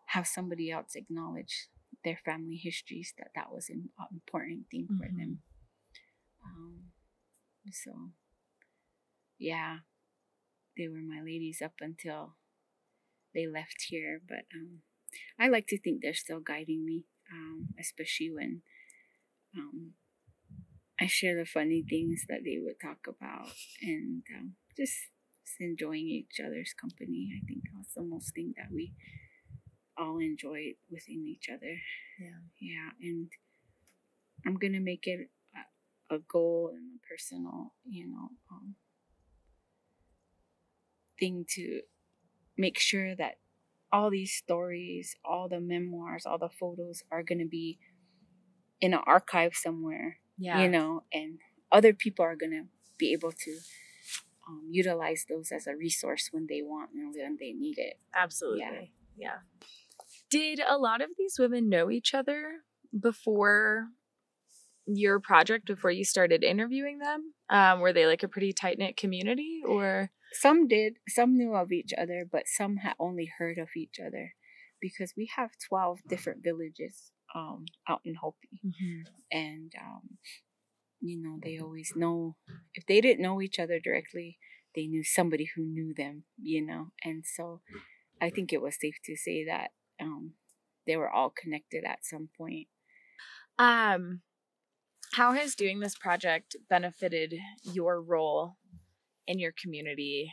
have 0.08 0.26
somebody 0.26 0.70
else 0.70 0.94
acknowledge 0.94 1.68
their 2.02 2.18
family 2.24 2.56
histories 2.56 3.12
that 3.18 3.28
that 3.34 3.52
was 3.52 3.68
an 3.68 3.90
important 4.10 4.64
thing 4.70 4.88
for 4.98 5.06
them 5.06 5.38
um, 6.44 6.80
so 7.70 8.10
yeah 9.38 9.78
they 10.76 10.88
were 10.88 11.02
my 11.02 11.20
ladies 11.22 11.62
up 11.62 11.74
until 11.80 12.36
they 13.34 13.46
left 13.46 13.86
here 13.88 14.20
but 14.28 14.44
um, 14.54 14.82
i 15.38 15.48
like 15.48 15.66
to 15.66 15.78
think 15.80 16.02
they're 16.02 16.14
still 16.14 16.40
guiding 16.40 16.84
me 16.86 17.04
um, 17.32 17.68
especially 17.80 18.30
when 18.32 18.62
um, 19.56 19.94
I 21.00 21.06
share 21.06 21.36
the 21.36 21.44
funny 21.46 21.82
things 21.88 22.24
that 22.28 22.40
they 22.44 22.58
would 22.58 22.80
talk 22.80 23.06
about 23.06 23.52
and 23.82 24.22
um, 24.36 24.54
just, 24.76 25.10
just 25.44 25.60
enjoying 25.60 26.06
each 26.08 26.40
other's 26.44 26.72
company. 26.72 27.30
I 27.36 27.44
think 27.46 27.64
that's 27.74 27.94
the 27.94 28.02
most 28.02 28.34
thing 28.34 28.54
that 28.56 28.72
we 28.72 28.92
all 29.98 30.18
enjoy 30.18 30.74
within 30.90 31.26
each 31.26 31.48
other. 31.52 31.76
Yeah. 32.18 32.40
Yeah, 32.60 32.90
and 33.00 33.30
I'm 34.46 34.56
gonna 34.56 34.80
make 34.80 35.06
it 35.06 35.30
a, 36.10 36.14
a 36.14 36.18
goal 36.20 36.72
and 36.74 36.98
a 36.98 37.06
personal, 37.06 37.72
you 37.84 38.06
know, 38.08 38.30
um, 38.50 38.74
thing 41.18 41.44
to 41.54 41.80
make 42.56 42.78
sure 42.78 43.14
that 43.16 43.34
all 43.92 44.10
these 44.10 44.32
stories, 44.32 45.14
all 45.24 45.48
the 45.48 45.60
memoirs, 45.60 46.26
all 46.26 46.38
the 46.38 46.48
photos 46.48 47.02
are 47.10 47.22
going 47.22 47.38
to 47.38 47.46
be 47.48 47.78
in 48.80 48.92
an 48.92 49.00
archive 49.06 49.54
somewhere, 49.54 50.18
Yeah. 50.38 50.62
you 50.62 50.68
know, 50.68 51.04
and 51.12 51.38
other 51.72 51.92
people 51.94 52.24
are 52.24 52.36
going 52.36 52.52
to 52.52 52.64
be 52.98 53.12
able 53.12 53.32
to 53.32 53.58
um, 54.48 54.68
utilize 54.70 55.24
those 55.28 55.50
as 55.52 55.66
a 55.66 55.74
resource 55.76 56.28
when 56.32 56.46
they 56.48 56.62
want 56.62 56.90
and 56.94 57.14
when 57.14 57.36
they 57.38 57.52
need 57.52 57.78
it. 57.78 57.98
Absolutely. 58.14 58.92
Yeah. 59.16 59.38
Did 60.30 60.60
a 60.66 60.78
lot 60.78 61.00
of 61.00 61.10
these 61.18 61.36
women 61.38 61.68
know 61.68 61.90
each 61.90 62.14
other 62.14 62.62
before 62.98 63.88
your 64.86 65.20
project, 65.20 65.66
before 65.66 65.90
you 65.90 66.04
started 66.04 66.44
interviewing 66.44 66.98
them? 66.98 67.32
Um, 67.50 67.80
were 67.80 67.92
they 67.92 68.06
like 68.06 68.22
a 68.22 68.28
pretty 68.28 68.52
tight 68.52 68.78
knit 68.78 68.96
community 68.96 69.62
or? 69.66 70.10
Some 70.32 70.68
did, 70.68 70.94
some 71.08 71.36
knew 71.36 71.54
of 71.54 71.72
each 71.72 71.92
other, 71.96 72.26
but 72.30 72.44
some 72.46 72.78
had 72.78 72.94
only 72.98 73.30
heard 73.38 73.58
of 73.58 73.68
each 73.76 73.98
other 74.04 74.34
because 74.80 75.14
we 75.16 75.30
have 75.36 75.50
12 75.68 76.00
different 76.08 76.42
villages 76.42 77.10
um, 77.34 77.64
out 77.88 78.00
in 78.04 78.16
Hopi. 78.16 78.60
And 79.30 79.72
um, 79.80 80.18
you 81.00 81.22
know, 81.22 81.38
they 81.42 81.58
always 81.58 81.92
know 81.94 82.36
if 82.74 82.86
they 82.86 83.00
didn't 83.00 83.22
know 83.22 83.40
each 83.40 83.58
other 83.58 83.78
directly, 83.78 84.38
they 84.74 84.86
knew 84.86 85.04
somebody 85.04 85.48
who 85.56 85.62
knew 85.64 85.94
them, 85.94 86.24
you 86.40 86.64
know. 86.64 86.88
And 87.04 87.24
so 87.26 87.60
I 88.20 88.30
think 88.30 88.52
it 88.52 88.62
was 88.62 88.76
safe 88.80 88.96
to 89.04 89.16
say 89.16 89.44
that 89.46 89.70
um, 90.00 90.32
they 90.86 90.96
were 90.96 91.10
all 91.10 91.30
connected 91.30 91.84
at 91.84 92.04
some 92.04 92.28
point. 92.36 92.68
Um, 93.58 94.20
how 95.12 95.32
has 95.32 95.54
doing 95.54 95.80
this 95.80 95.96
project 95.96 96.56
benefited 96.68 97.34
your 97.62 98.02
role 98.02 98.56
in 99.26 99.38
your 99.38 99.52
community? 99.60 100.32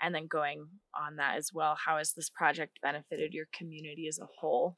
And 0.00 0.14
then 0.14 0.28
going 0.28 0.66
on 0.94 1.16
that 1.16 1.36
as 1.36 1.50
well, 1.52 1.76
how 1.84 1.98
has 1.98 2.12
this 2.12 2.30
project 2.30 2.78
benefited 2.82 3.32
your 3.32 3.46
community 3.52 4.06
as 4.08 4.18
a 4.18 4.28
whole? 4.40 4.76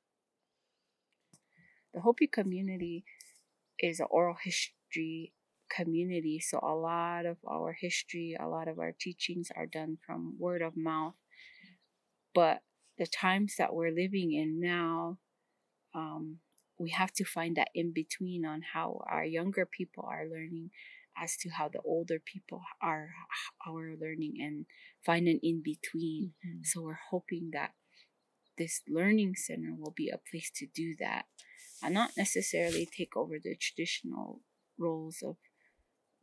The 1.92 2.00
Hopi 2.00 2.26
community 2.26 3.04
is 3.78 4.00
an 4.00 4.06
oral 4.10 4.36
history 4.42 5.32
community, 5.70 6.40
so 6.40 6.58
a 6.62 6.74
lot 6.74 7.26
of 7.26 7.36
our 7.48 7.76
history, 7.78 8.36
a 8.38 8.48
lot 8.48 8.68
of 8.68 8.78
our 8.78 8.94
teachings 8.98 9.48
are 9.56 9.66
done 9.66 9.98
from 10.04 10.36
word 10.38 10.62
of 10.62 10.76
mouth. 10.76 11.14
But 12.34 12.60
the 12.98 13.06
times 13.06 13.54
that 13.58 13.74
we're 13.74 13.90
living 13.90 14.32
in 14.32 14.60
now, 14.60 15.18
um, 15.94 16.38
we 16.78 16.90
have 16.90 17.12
to 17.12 17.24
find 17.24 17.56
that 17.56 17.68
in 17.74 17.92
between 17.92 18.44
on 18.44 18.62
how 18.72 19.02
our 19.10 19.24
younger 19.24 19.66
people 19.66 20.04
are 20.08 20.24
learning 20.30 20.70
as 21.16 21.36
to 21.36 21.50
how 21.50 21.68
the 21.68 21.80
older 21.84 22.18
people 22.24 22.62
are 22.82 23.10
are 23.66 23.94
learning 24.00 24.34
and 24.40 24.66
find 25.04 25.26
an 25.28 25.40
in 25.42 25.62
between 25.62 26.32
mm-hmm. 26.44 26.62
so 26.62 26.82
we're 26.82 27.08
hoping 27.10 27.50
that 27.52 27.72
this 28.58 28.82
learning 28.88 29.34
center 29.34 29.74
will 29.78 29.94
be 29.96 30.08
a 30.10 30.20
place 30.30 30.50
to 30.54 30.66
do 30.74 30.94
that 30.98 31.24
and 31.82 31.94
not 31.94 32.10
necessarily 32.16 32.86
take 32.86 33.16
over 33.16 33.38
the 33.42 33.56
traditional 33.56 34.40
roles 34.78 35.22
of 35.22 35.36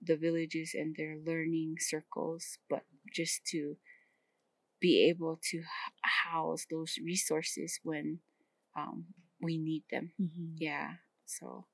the 0.02 0.15
villages 0.15 0.71
and 0.76 0.95
their 0.95 1.17
learning 1.26 1.76
circles 1.80 2.60
but 2.69 2.84
just 3.12 3.45
to 3.45 3.78
be 4.80 5.10
able 5.10 5.39
to 5.52 5.63
house 6.02 6.65
those 6.69 6.97
resources 7.04 7.80
when 7.84 8.19
um, 8.78 9.06
we 9.41 9.58
need 9.58 9.84
them. 9.91 10.12
Mm-hmm. 10.21 10.56
Yeah. 10.58 10.91
So 11.26 11.65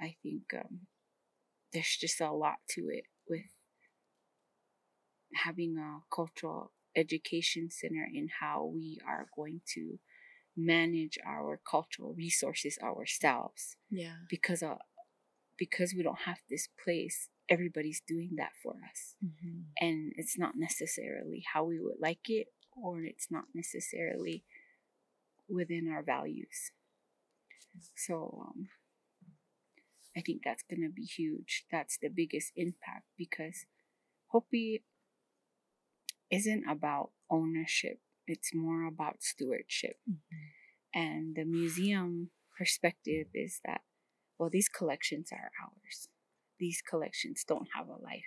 I 0.00 0.16
think 0.22 0.42
um, 0.54 0.80
there's 1.72 1.96
just 2.00 2.20
a 2.20 2.32
lot 2.32 2.56
to 2.70 2.88
it 2.88 3.04
with 3.28 3.46
having 5.34 5.76
a 5.78 6.00
cultural 6.14 6.72
education 6.96 7.70
center 7.70 8.06
in 8.12 8.28
how 8.40 8.64
we 8.64 8.98
are 9.06 9.28
going 9.36 9.60
to 9.74 9.98
manage 10.56 11.18
our 11.26 11.60
cultural 11.68 12.14
resources 12.14 12.78
ourselves. 12.82 13.76
Yeah. 13.90 14.16
Because 14.28 14.62
uh, 14.62 14.76
because 15.58 15.94
we 15.96 16.02
don't 16.02 16.20
have 16.20 16.38
this 16.48 16.68
place, 16.82 17.28
everybody's 17.48 18.02
doing 18.06 18.30
that 18.36 18.52
for 18.62 18.72
us. 18.90 19.14
Mm-hmm. 19.24 19.60
And 19.78 20.12
it's 20.16 20.38
not 20.38 20.54
necessarily 20.56 21.44
how 21.52 21.64
we 21.64 21.78
would 21.78 22.00
like 22.00 22.28
it 22.28 22.48
or 22.82 23.02
it's 23.02 23.30
not 23.30 23.44
necessarily 23.54 24.44
within 25.48 25.90
our 25.92 26.02
values. 26.02 26.72
So 27.94 28.46
um, 28.48 28.68
I 30.16 30.20
think 30.20 30.42
that's 30.44 30.64
going 30.68 30.82
to 30.82 30.92
be 30.92 31.04
huge. 31.04 31.64
That's 31.70 31.98
the 32.00 32.08
biggest 32.08 32.52
impact 32.56 33.04
because 33.16 33.66
Hopi 34.28 34.82
isn't 36.30 36.64
about 36.68 37.10
ownership, 37.30 37.98
it's 38.26 38.54
more 38.54 38.86
about 38.86 39.22
stewardship. 39.22 39.96
Mm-hmm. 40.08 41.00
And 41.00 41.36
the 41.36 41.44
museum 41.44 42.30
perspective 42.58 43.26
is 43.34 43.60
that, 43.64 43.82
well, 44.38 44.50
these 44.50 44.68
collections 44.68 45.30
are 45.32 45.50
ours. 45.62 46.08
These 46.58 46.82
collections 46.82 47.44
don't 47.46 47.68
have 47.74 47.88
a 47.88 48.02
life. 48.02 48.24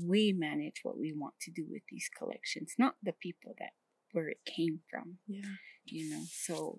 We 0.00 0.32
manage 0.32 0.80
what 0.82 0.98
we 0.98 1.12
want 1.12 1.34
to 1.42 1.50
do 1.50 1.66
with 1.68 1.82
these 1.90 2.08
collections, 2.16 2.74
not 2.78 2.94
the 3.02 3.12
people 3.12 3.54
that 3.58 3.70
where 4.12 4.28
it 4.28 4.38
came 4.46 4.80
from. 4.88 5.18
Yeah. 5.26 5.42
You 5.84 6.10
know, 6.10 6.22
so 6.30 6.78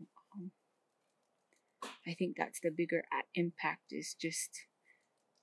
I 2.08 2.13
think 2.13 2.38
that's 2.38 2.60
the 2.62 2.71
bigger 2.71 3.04
impact 3.36 3.91
is 3.91 4.15
just 4.19 4.52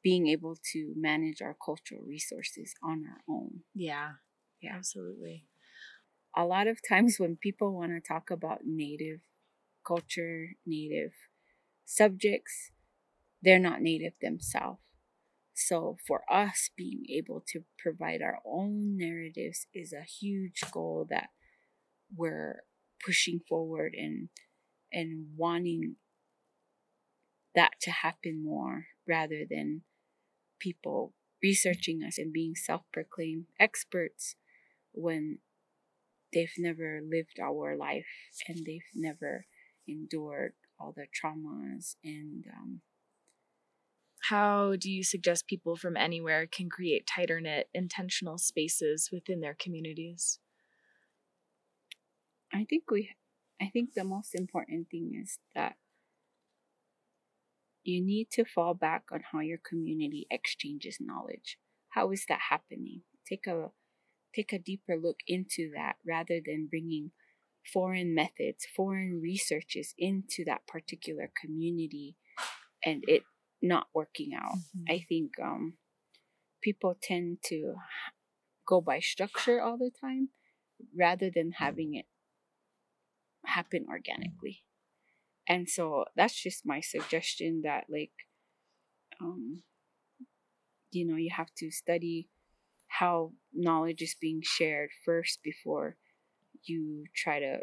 being 0.02 0.28
able 0.28 0.56
to 0.72 0.94
manage 0.96 1.42
our 1.42 1.56
cultural 1.64 2.02
resources 2.06 2.74
on 2.82 3.04
our 3.08 3.20
own. 3.28 3.62
Yeah. 3.74 4.12
Yeah, 4.60 4.76
absolutely. 4.76 5.46
A 6.36 6.44
lot 6.44 6.66
of 6.66 6.80
times 6.88 7.18
when 7.18 7.36
people 7.36 7.74
want 7.74 7.92
to 7.92 8.00
talk 8.00 8.30
about 8.30 8.60
native 8.64 9.20
culture, 9.86 10.50
native 10.66 11.12
subjects, 11.84 12.70
they're 13.42 13.58
not 13.58 13.82
native 13.82 14.14
themselves. 14.22 14.80
So 15.54 15.98
for 16.06 16.22
us 16.32 16.70
being 16.76 17.04
able 17.10 17.42
to 17.52 17.64
provide 17.78 18.22
our 18.22 18.40
own 18.46 18.96
narratives 18.96 19.66
is 19.74 19.92
a 19.92 20.02
huge 20.02 20.60
goal 20.72 21.06
that 21.10 21.30
we're 22.14 22.62
pushing 23.04 23.40
forward 23.48 23.94
and 23.96 24.28
and 24.92 25.28
wanting 25.36 25.96
that 27.54 27.72
to 27.82 27.90
happen 27.90 28.42
more 28.44 28.86
rather 29.06 29.44
than 29.48 29.82
people 30.58 31.14
researching 31.42 32.02
us 32.02 32.18
and 32.18 32.32
being 32.32 32.54
self 32.54 32.82
proclaimed 32.92 33.46
experts 33.58 34.36
when 34.92 35.38
they've 36.32 36.54
never 36.58 37.00
lived 37.02 37.38
our 37.42 37.76
life 37.76 38.06
and 38.48 38.64
they've 38.66 38.80
never 38.94 39.46
endured 39.86 40.52
all 40.78 40.94
the 40.96 41.06
traumas 41.06 41.96
and 42.04 42.44
um, 42.56 42.80
how 44.30 44.76
do 44.78 44.88
you 44.88 45.02
suggest 45.02 45.48
people 45.48 45.76
from 45.76 45.96
anywhere 45.96 46.46
can 46.46 46.70
create 46.70 47.08
tighter 47.08 47.40
knit 47.40 47.68
intentional 47.74 48.38
spaces 48.38 49.10
within 49.12 49.40
their 49.40 49.56
communities? 49.58 50.38
I 52.52 52.64
think 52.68 52.90
we 52.90 53.10
i 53.60 53.70
think 53.72 53.94
the 53.94 54.04
most 54.04 54.34
important 54.34 54.88
thing 54.90 55.12
is 55.22 55.38
that 55.54 55.76
you 57.84 58.04
need 58.04 58.28
to 58.32 58.44
fall 58.44 58.74
back 58.74 59.04
on 59.12 59.22
how 59.32 59.40
your 59.40 59.58
community 59.58 60.26
exchanges 60.30 60.98
knowledge. 61.00 61.58
How 61.90 62.10
is 62.10 62.24
that 62.28 62.40
happening? 62.50 63.02
Take 63.28 63.46
a 63.46 63.70
take 64.34 64.52
a 64.52 64.58
deeper 64.58 64.96
look 64.96 65.18
into 65.26 65.70
that 65.74 65.96
rather 66.06 66.40
than 66.44 66.68
bringing 66.70 67.10
foreign 67.70 68.14
methods, 68.14 68.66
foreign 68.74 69.20
researches 69.22 69.94
into 69.98 70.44
that 70.46 70.66
particular 70.66 71.30
community 71.40 72.16
and 72.84 73.04
it 73.06 73.22
not 73.60 73.86
working 73.94 74.30
out. 74.34 74.56
Mm-hmm. 74.56 74.92
I 74.92 75.04
think 75.08 75.32
um, 75.40 75.74
people 76.62 76.96
tend 77.00 77.38
to 77.44 77.74
go 78.66 78.80
by 78.80 79.00
structure 79.00 79.60
all 79.60 79.76
the 79.76 79.90
time 80.00 80.30
rather 80.98 81.30
than 81.32 81.52
having 81.58 81.94
it 81.94 82.06
happen 83.44 83.86
organically 83.88 84.62
and 85.52 85.68
so 85.68 86.06
that's 86.16 86.42
just 86.42 86.64
my 86.64 86.80
suggestion 86.80 87.60
that 87.62 87.84
like 87.90 88.12
um 89.20 89.62
you 90.90 91.06
know 91.06 91.16
you 91.16 91.30
have 91.30 91.52
to 91.58 91.70
study 91.70 92.30
how 92.88 93.32
knowledge 93.52 94.00
is 94.00 94.16
being 94.18 94.40
shared 94.42 94.88
first 95.04 95.40
before 95.44 95.96
you 96.64 97.04
try 97.14 97.38
to 97.38 97.58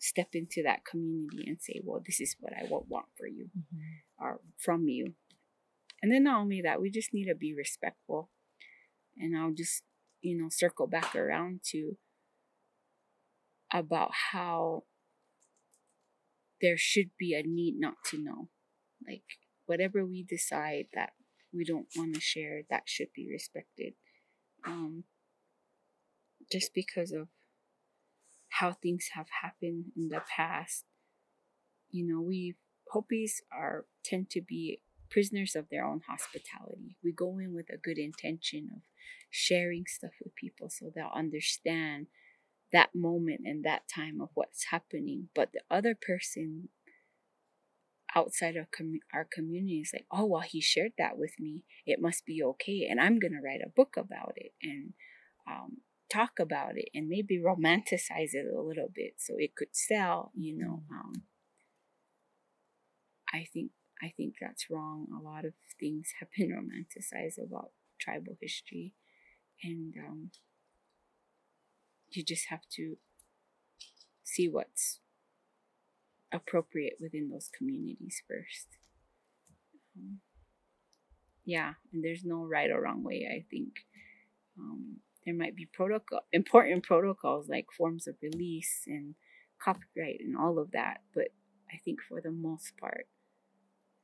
step 0.00 0.28
into 0.32 0.62
that 0.64 0.84
community 0.84 1.44
and 1.46 1.58
say 1.60 1.80
well 1.84 2.02
this 2.04 2.20
is 2.20 2.34
what 2.40 2.52
i 2.52 2.64
want 2.68 3.06
for 3.16 3.28
you 3.28 3.46
mm-hmm. 3.56 4.24
or 4.24 4.40
from 4.56 4.88
you 4.88 5.14
and 6.02 6.12
then 6.12 6.24
not 6.24 6.40
only 6.40 6.60
that 6.62 6.80
we 6.80 6.90
just 6.90 7.14
need 7.14 7.26
to 7.26 7.34
be 7.36 7.54
respectful 7.54 8.30
and 9.16 9.36
i'll 9.36 9.54
just 9.54 9.84
you 10.22 10.36
know 10.36 10.48
circle 10.50 10.88
back 10.88 11.14
around 11.14 11.60
to 11.64 11.96
about 13.72 14.10
how 14.32 14.82
there 16.60 16.76
should 16.76 17.10
be 17.18 17.34
a 17.34 17.42
need 17.42 17.76
not 17.78 17.96
to 18.10 18.18
know. 18.18 18.48
Like, 19.06 19.22
whatever 19.66 20.04
we 20.04 20.22
decide 20.22 20.86
that 20.94 21.10
we 21.52 21.64
don't 21.64 21.88
want 21.96 22.14
to 22.14 22.20
share, 22.20 22.62
that 22.70 22.82
should 22.86 23.08
be 23.14 23.28
respected. 23.30 23.94
Um, 24.66 25.04
just 26.50 26.74
because 26.74 27.12
of 27.12 27.28
how 28.48 28.72
things 28.72 29.10
have 29.14 29.26
happened 29.42 29.92
in 29.96 30.08
the 30.08 30.22
past, 30.34 30.84
you 31.90 32.06
know, 32.06 32.20
we 32.20 32.56
Hopis 32.90 33.42
are 33.52 33.84
tend 34.02 34.30
to 34.30 34.40
be 34.40 34.80
prisoners 35.10 35.54
of 35.54 35.68
their 35.70 35.84
own 35.84 36.00
hospitality. 36.08 36.96
We 37.04 37.12
go 37.12 37.38
in 37.38 37.54
with 37.54 37.68
a 37.70 37.76
good 37.76 37.98
intention 37.98 38.68
of 38.74 38.82
sharing 39.30 39.84
stuff 39.86 40.12
with 40.22 40.34
people 40.34 40.70
so 40.70 40.90
they'll 40.94 41.10
understand 41.14 42.06
that 42.72 42.90
moment 42.94 43.40
and 43.44 43.64
that 43.64 43.82
time 43.92 44.20
of 44.20 44.28
what's 44.34 44.66
happening 44.70 45.28
but 45.34 45.50
the 45.52 45.60
other 45.70 45.94
person 45.94 46.68
outside 48.14 48.56
of 48.56 48.70
com- 48.70 49.00
our 49.12 49.26
community 49.30 49.80
is 49.80 49.90
like 49.92 50.06
oh 50.10 50.24
well 50.24 50.40
he 50.40 50.60
shared 50.60 50.92
that 50.98 51.18
with 51.18 51.32
me 51.38 51.62
it 51.86 52.00
must 52.00 52.24
be 52.24 52.42
okay 52.42 52.86
and 52.88 53.00
i'm 53.00 53.18
going 53.18 53.32
to 53.32 53.40
write 53.44 53.60
a 53.64 53.70
book 53.74 53.96
about 53.96 54.32
it 54.36 54.52
and 54.62 54.92
um, 55.50 55.78
talk 56.12 56.32
about 56.38 56.72
it 56.76 56.88
and 56.94 57.08
maybe 57.08 57.38
romanticize 57.38 58.32
it 58.32 58.46
a 58.54 58.60
little 58.60 58.88
bit 58.94 59.14
so 59.18 59.34
it 59.38 59.54
could 59.54 59.68
sell 59.72 60.32
you 60.34 60.56
know 60.56 60.82
mm-hmm. 60.90 60.94
um, 60.94 61.12
i 63.32 63.46
think 63.52 63.70
I 64.02 64.12
think 64.16 64.34
that's 64.40 64.70
wrong. 64.70 65.08
A 65.12 65.22
lot 65.22 65.44
of 65.44 65.54
things 65.78 66.12
have 66.20 66.28
been 66.36 66.50
romanticized 66.50 67.42
about 67.42 67.70
tribal 68.00 68.36
history, 68.40 68.94
and 69.62 69.94
um, 69.98 70.30
you 72.16 72.24
just 72.24 72.46
have 72.48 72.62
to 72.76 72.96
see 74.24 74.48
what's 74.48 75.00
appropriate 76.32 76.94
within 77.00 77.30
those 77.30 77.48
communities 77.56 78.22
first. 78.28 78.78
Um, 79.96 80.20
yeah, 81.44 81.74
and 81.92 82.04
there's 82.04 82.24
no 82.24 82.44
right 82.44 82.70
or 82.70 82.82
wrong 82.82 83.02
way. 83.02 83.26
I 83.30 83.44
think 83.50 83.86
um, 84.58 84.98
there 85.24 85.34
might 85.34 85.56
be 85.56 85.66
protocol, 85.66 86.20
important 86.32 86.84
protocols 86.84 87.48
like 87.48 87.66
forms 87.76 88.06
of 88.06 88.16
release 88.22 88.82
and 88.86 89.14
copyright 89.62 90.20
and 90.20 90.36
all 90.36 90.58
of 90.58 90.72
that, 90.72 90.98
but 91.14 91.28
I 91.72 91.78
think 91.84 92.00
for 92.06 92.20
the 92.20 92.30
most 92.30 92.76
part, 92.78 93.06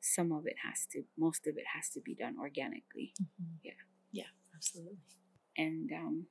some 0.00 0.32
of 0.32 0.46
it 0.46 0.56
has 0.68 0.86
to, 0.92 1.04
most 1.18 1.46
of 1.46 1.56
it 1.56 1.64
has 1.74 1.88
to 1.90 2.00
be 2.00 2.14
done 2.14 2.36
organically. 2.40 3.14
Mm-hmm. 3.20 3.56
Yeah. 3.62 3.72
Yeah, 4.12 4.30
absolutely. 4.54 4.98
And 5.56 5.90
um, 5.92 6.26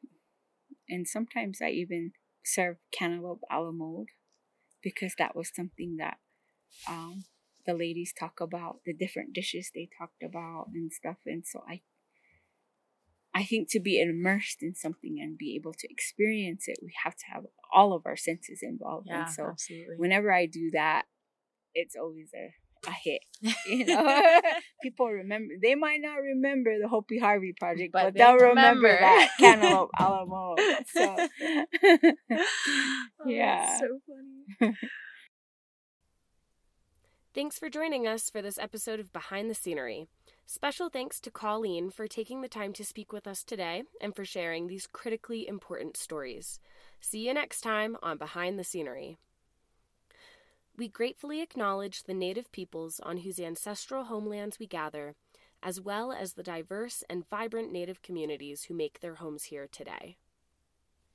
and 0.89 1.07
sometimes 1.07 1.59
I 1.61 1.69
even 1.69 2.11
serve 2.43 2.77
cantaloupe 2.91 3.41
a 3.51 3.61
la 3.61 3.71
mode 3.71 4.09
because 4.81 5.13
that 5.17 5.35
was 5.35 5.49
something 5.53 5.97
that 5.97 6.17
um, 6.87 7.23
the 7.65 7.73
ladies 7.73 8.13
talk 8.17 8.41
about, 8.41 8.81
the 8.85 8.93
different 8.93 9.33
dishes 9.33 9.71
they 9.73 9.89
talked 9.97 10.23
about 10.23 10.67
and 10.73 10.91
stuff. 10.91 11.17
And 11.25 11.43
so 11.45 11.63
I 11.67 11.81
I 13.35 13.43
think 13.43 13.69
to 13.71 13.79
be 13.79 13.99
immersed 13.99 14.61
in 14.61 14.75
something 14.75 15.17
and 15.19 15.37
be 15.37 15.55
able 15.55 15.73
to 15.73 15.87
experience 15.89 16.65
it, 16.67 16.77
we 16.83 16.93
have 17.03 17.15
to 17.15 17.25
have 17.33 17.45
all 17.73 17.93
of 17.93 18.03
our 18.05 18.15
senses 18.15 18.59
involved. 18.61 19.07
Yeah, 19.09 19.25
and 19.25 19.29
so 19.33 19.47
absolutely. 19.47 19.95
whenever 19.97 20.31
I 20.31 20.45
do 20.45 20.69
that, 20.73 21.05
it's 21.73 21.95
always 21.95 22.29
a, 22.35 22.53
a 22.87 22.91
hit. 23.03 23.21
You 23.67 23.85
know, 23.85 24.41
people 24.83 25.07
remember. 25.07 25.53
They 25.61 25.75
might 25.75 25.99
not 26.01 26.15
remember 26.15 26.77
the 26.81 26.87
Hopi 26.87 27.19
Harvey 27.19 27.53
project, 27.59 27.91
But 27.93 28.03
but, 28.05 28.13
they 28.13 28.19
they'll 28.19 28.33
remember, 28.37 28.87
remember. 28.87 28.99
that 28.99 29.29
cantaloupe 29.39 29.89
a 29.99 30.03
la 30.09 30.25
mode. 30.25 30.59
So, 30.93 31.27
Oh, 32.31 33.27
yeah. 33.27 33.65
that's 33.65 33.79
so 33.79 33.99
funny. 34.59 34.75
Thanks 37.33 37.57
for 37.57 37.69
joining 37.69 38.07
us 38.07 38.29
for 38.29 38.41
this 38.43 38.59
episode 38.59 38.99
of 38.99 39.11
Behind 39.11 39.49
the 39.49 39.55
Scenery. 39.55 40.05
Special 40.45 40.89
thanks 40.89 41.19
to 41.21 41.31
Colleen 41.31 41.89
for 41.89 42.07
taking 42.07 42.41
the 42.41 42.47
time 42.47 42.73
to 42.73 42.85
speak 42.85 43.11
with 43.11 43.25
us 43.25 43.43
today 43.43 43.83
and 43.99 44.15
for 44.15 44.23
sharing 44.23 44.67
these 44.67 44.85
critically 44.85 45.47
important 45.47 45.97
stories. 45.97 46.59
See 47.01 47.25
you 47.27 47.33
next 47.33 47.61
time 47.61 47.97
on 48.03 48.17
Behind 48.17 48.59
the 48.59 48.63
Scenery. 48.63 49.17
We 50.75 50.87
gratefully 50.87 51.41
acknowledge 51.41 52.03
the 52.03 52.15
Native 52.15 52.51
peoples 52.51 52.99
on 52.99 53.17
whose 53.17 53.39
ancestral 53.39 54.05
homelands 54.05 54.57
we 54.57 54.65
gather, 54.65 55.15
as 55.61 55.79
well 55.79 56.11
as 56.11 56.33
the 56.33 56.41
diverse 56.41 57.03
and 57.07 57.29
vibrant 57.29 57.71
Native 57.71 58.01
communities 58.01 58.63
who 58.63 58.73
make 58.73 58.99
their 58.99 59.15
homes 59.15 59.45
here 59.45 59.67
today. 59.71 60.17